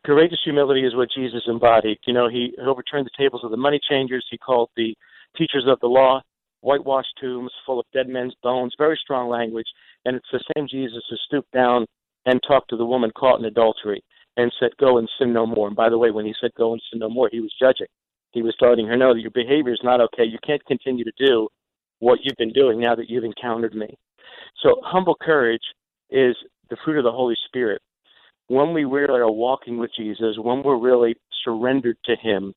courageous 0.06 0.40
humility 0.44 0.86
is 0.86 0.96
what 0.96 1.10
Jesus 1.16 1.42
embodied. 1.48 1.98
You 2.06 2.14
know, 2.14 2.30
he 2.30 2.54
overturned 2.64 3.08
the 3.08 3.24
tables 3.24 3.42
of 3.44 3.50
the 3.50 3.58
money 3.58 3.80
changers. 3.90 4.26
He 4.30 4.38
called 4.38 4.70
the 4.76 4.96
teachers 5.36 5.66
of 5.68 5.80
the 5.80 5.88
law 5.88 6.22
whitewashed 6.64 7.14
tombs 7.20 7.52
full 7.66 7.80
of 7.80 7.86
dead 7.94 8.08
men's 8.08 8.34
bones, 8.42 8.74
very 8.78 8.98
strong 9.02 9.30
language. 9.30 9.68
And 10.06 10.16
it's 10.16 10.28
the 10.32 10.44
same 10.56 10.68
Jesus 10.68 11.04
who 11.10 11.16
stooped 11.28 11.52
down 11.52 11.86
and 12.26 12.40
talked 12.48 12.70
to 12.70 12.78
the 12.78 12.86
woman 12.86 13.12
caught 13.16 13.40
in 13.40 13.46
adultery 13.46 14.02
and 14.38 14.52
said, 14.60 14.70
Go 14.80 14.98
and 14.98 15.10
sin 15.20 15.34
no 15.34 15.46
more. 15.46 15.68
And 15.68 15.76
by 15.76 15.90
the 15.90 15.98
way, 15.98 16.10
when 16.12 16.26
he 16.26 16.34
said 16.40 16.52
go 16.58 16.72
and 16.72 16.82
sin 16.90 17.00
no 17.00 17.10
more, 17.10 17.30
he 17.32 17.42
was 17.42 17.54
judging. 17.60 17.88
He 18.34 18.42
was 18.42 18.56
letting 18.60 18.88
her 18.88 18.98
know 18.98 19.14
that 19.14 19.22
your 19.22 19.32
behavior 19.32 19.74
is 19.74 19.82
not 19.84 20.02
okay. 20.02 20.24
You 20.24 20.40
can't 20.46 20.64
continue 20.66 21.04
to 21.04 21.12
do 21.18 21.48
what 22.00 22.20
you've 22.24 22.38
been 22.38 22.52
doing 22.52 22.80
now 22.80 22.96
that 22.96 23.10
you've 23.10 23.24
encountered 23.24 23.76
me. 23.76 23.98
So 24.62 24.82
humble 24.84 25.16
courage 25.22 25.62
is 26.10 26.36
the 26.70 26.78
fruit 26.84 26.98
of 26.98 27.04
the 27.04 27.12
Holy 27.12 27.36
Spirit. 27.48 27.82
When 28.48 28.74
we 28.74 28.84
really 28.84 29.20
are 29.20 29.32
walking 29.32 29.78
with 29.78 29.92
Jesus, 29.96 30.36
when 30.38 30.64
we're 30.64 30.80
really 30.80 31.16
surrendered 31.44 31.98
to 32.06 32.16
Him, 32.16 32.54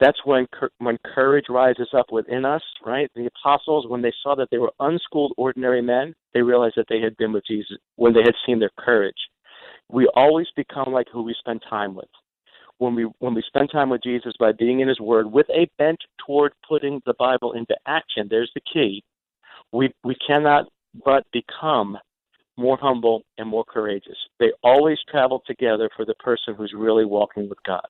that's 0.00 0.18
when 0.24 0.46
when 0.78 0.98
courage 1.14 1.46
rises 1.48 1.88
up 1.96 2.06
within 2.12 2.44
us, 2.44 2.62
right? 2.84 3.10
The 3.14 3.26
apostles, 3.26 3.86
when 3.88 4.02
they 4.02 4.12
saw 4.22 4.34
that 4.36 4.48
they 4.50 4.58
were 4.58 4.72
unschooled, 4.80 5.32
ordinary 5.36 5.80
men, 5.80 6.14
they 6.34 6.42
realized 6.42 6.74
that 6.76 6.86
they 6.88 7.00
had 7.00 7.16
been 7.16 7.32
with 7.32 7.46
Jesus 7.46 7.78
when 7.96 8.12
they 8.12 8.20
had 8.20 8.34
seen 8.44 8.58
their 8.58 8.70
courage. 8.78 9.16
We 9.88 10.08
always 10.14 10.48
become 10.56 10.92
like 10.92 11.06
who 11.10 11.22
we 11.22 11.34
spend 11.38 11.62
time 11.68 11.94
with. 11.94 12.08
When 12.78 12.94
we 12.94 13.04
when 13.18 13.34
we 13.34 13.42
spend 13.46 13.70
time 13.70 13.90
with 13.90 14.02
Jesus 14.02 14.34
by 14.38 14.52
being 14.52 14.80
in 14.80 14.88
His 14.88 15.00
Word, 15.00 15.30
with 15.30 15.48
a 15.50 15.68
bent 15.78 15.98
toward 16.26 16.52
putting 16.68 17.00
the 17.06 17.14
Bible 17.18 17.52
into 17.52 17.76
action, 17.86 18.26
there's 18.28 18.50
the 18.54 18.60
key. 18.60 19.02
We 19.72 19.92
we 20.04 20.16
cannot 20.26 20.66
but 21.04 21.24
become 21.32 21.98
more 22.56 22.78
humble 22.80 23.22
and 23.38 23.48
more 23.48 23.64
courageous. 23.64 24.16
They 24.40 24.52
always 24.62 24.98
travel 25.10 25.42
together 25.46 25.90
for 25.94 26.04
the 26.04 26.14
person 26.14 26.54
who's 26.54 26.72
really 26.76 27.04
walking 27.04 27.48
with 27.48 27.62
God. 27.64 27.86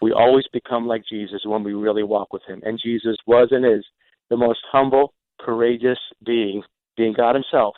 We 0.00 0.12
always 0.12 0.46
become 0.52 0.86
like 0.86 1.02
Jesus 1.08 1.42
when 1.44 1.62
we 1.62 1.74
really 1.74 2.04
walk 2.04 2.32
with 2.32 2.42
him. 2.46 2.62
And 2.64 2.80
Jesus 2.82 3.16
was 3.26 3.48
and 3.50 3.66
is 3.66 3.84
the 4.30 4.36
most 4.36 4.60
humble, 4.70 5.12
courageous 5.38 5.98
being, 6.24 6.62
being 6.96 7.12
God 7.12 7.34
himself, 7.34 7.74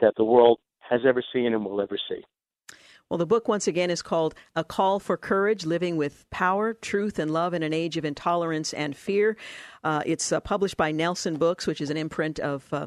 that 0.00 0.14
the 0.16 0.24
world 0.24 0.58
has 0.80 1.02
ever 1.06 1.22
seen 1.32 1.52
and 1.54 1.64
will 1.64 1.80
ever 1.80 1.98
see. 2.08 2.22
Well, 3.10 3.18
the 3.18 3.26
book 3.26 3.48
once 3.48 3.66
again 3.66 3.90
is 3.90 4.02
called 4.02 4.36
A 4.54 4.62
Call 4.62 5.00
for 5.00 5.16
Courage 5.16 5.66
Living 5.66 5.96
with 5.96 6.30
Power, 6.30 6.74
Truth, 6.74 7.18
and 7.18 7.32
Love 7.32 7.54
in 7.54 7.64
an 7.64 7.72
Age 7.72 7.96
of 7.96 8.04
Intolerance 8.04 8.72
and 8.72 8.96
Fear. 8.96 9.36
Uh, 9.82 10.04
it's 10.06 10.30
uh, 10.30 10.38
published 10.38 10.76
by 10.76 10.92
Nelson 10.92 11.36
Books, 11.36 11.66
which 11.66 11.80
is 11.80 11.90
an 11.90 11.96
imprint 11.96 12.38
of. 12.38 12.72
Uh, 12.72 12.86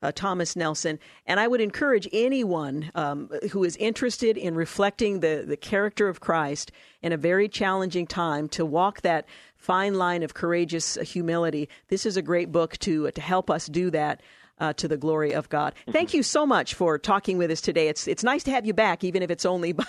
uh, 0.00 0.12
Thomas 0.14 0.54
Nelson. 0.54 0.96
And 1.26 1.40
I 1.40 1.48
would 1.48 1.60
encourage 1.60 2.08
anyone 2.12 2.92
um, 2.94 3.30
who 3.50 3.64
is 3.64 3.76
interested 3.78 4.36
in 4.36 4.54
reflecting 4.54 5.18
the, 5.18 5.44
the 5.44 5.56
character 5.56 6.08
of 6.08 6.20
Christ 6.20 6.70
in 7.02 7.12
a 7.12 7.16
very 7.16 7.48
challenging 7.48 8.06
time 8.06 8.48
to 8.50 8.64
walk 8.64 9.00
that 9.00 9.26
fine 9.56 9.94
line 9.94 10.22
of 10.22 10.34
courageous 10.34 10.94
humility. 11.02 11.68
This 11.88 12.06
is 12.06 12.16
a 12.16 12.22
great 12.22 12.52
book 12.52 12.78
to, 12.78 13.10
to 13.10 13.20
help 13.20 13.50
us 13.50 13.66
do 13.66 13.90
that. 13.90 14.22
Uh, 14.60 14.72
to 14.72 14.88
the 14.88 14.96
glory 14.96 15.32
of 15.32 15.48
God. 15.48 15.74
Mm-hmm. 15.74 15.92
Thank 15.92 16.14
you 16.14 16.24
so 16.24 16.44
much 16.44 16.74
for 16.74 16.98
talking 16.98 17.38
with 17.38 17.50
us 17.50 17.60
today. 17.60 17.86
It's 17.86 18.08
it's 18.08 18.24
nice 18.24 18.42
to 18.42 18.50
have 18.50 18.66
you 18.66 18.74
back, 18.74 19.04
even 19.04 19.22
if 19.22 19.30
it's 19.30 19.46
only 19.46 19.72
by, 19.80 19.84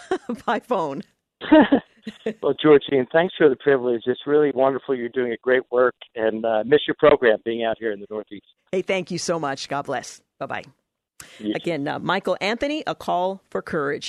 by 0.45 0.59
phone. 0.59 1.01
well, 2.41 2.53
Georgene, 2.63 3.07
thanks 3.11 3.33
for 3.37 3.49
the 3.49 3.55
privilege. 3.55 4.03
It's 4.05 4.21
really 4.27 4.51
wonderful. 4.53 4.95
You're 4.95 5.09
doing 5.09 5.31
a 5.31 5.37
great 5.41 5.63
work, 5.71 5.95
and 6.15 6.45
uh, 6.45 6.63
miss 6.65 6.81
your 6.87 6.95
program 6.99 7.39
being 7.43 7.63
out 7.63 7.77
here 7.79 7.91
in 7.91 7.99
the 7.99 8.07
Northeast. 8.09 8.45
Hey, 8.71 8.81
thank 8.81 9.11
you 9.11 9.17
so 9.17 9.39
much. 9.39 9.67
God 9.67 9.85
bless. 9.85 10.21
Bye 10.39 10.45
bye. 10.45 10.63
Yes. 11.39 11.55
Again, 11.55 11.87
uh, 11.87 11.99
Michael 11.99 12.37
Anthony, 12.39 12.83
A 12.87 12.95
Call 12.95 13.41
for 13.49 13.61
Courage. 13.61 14.07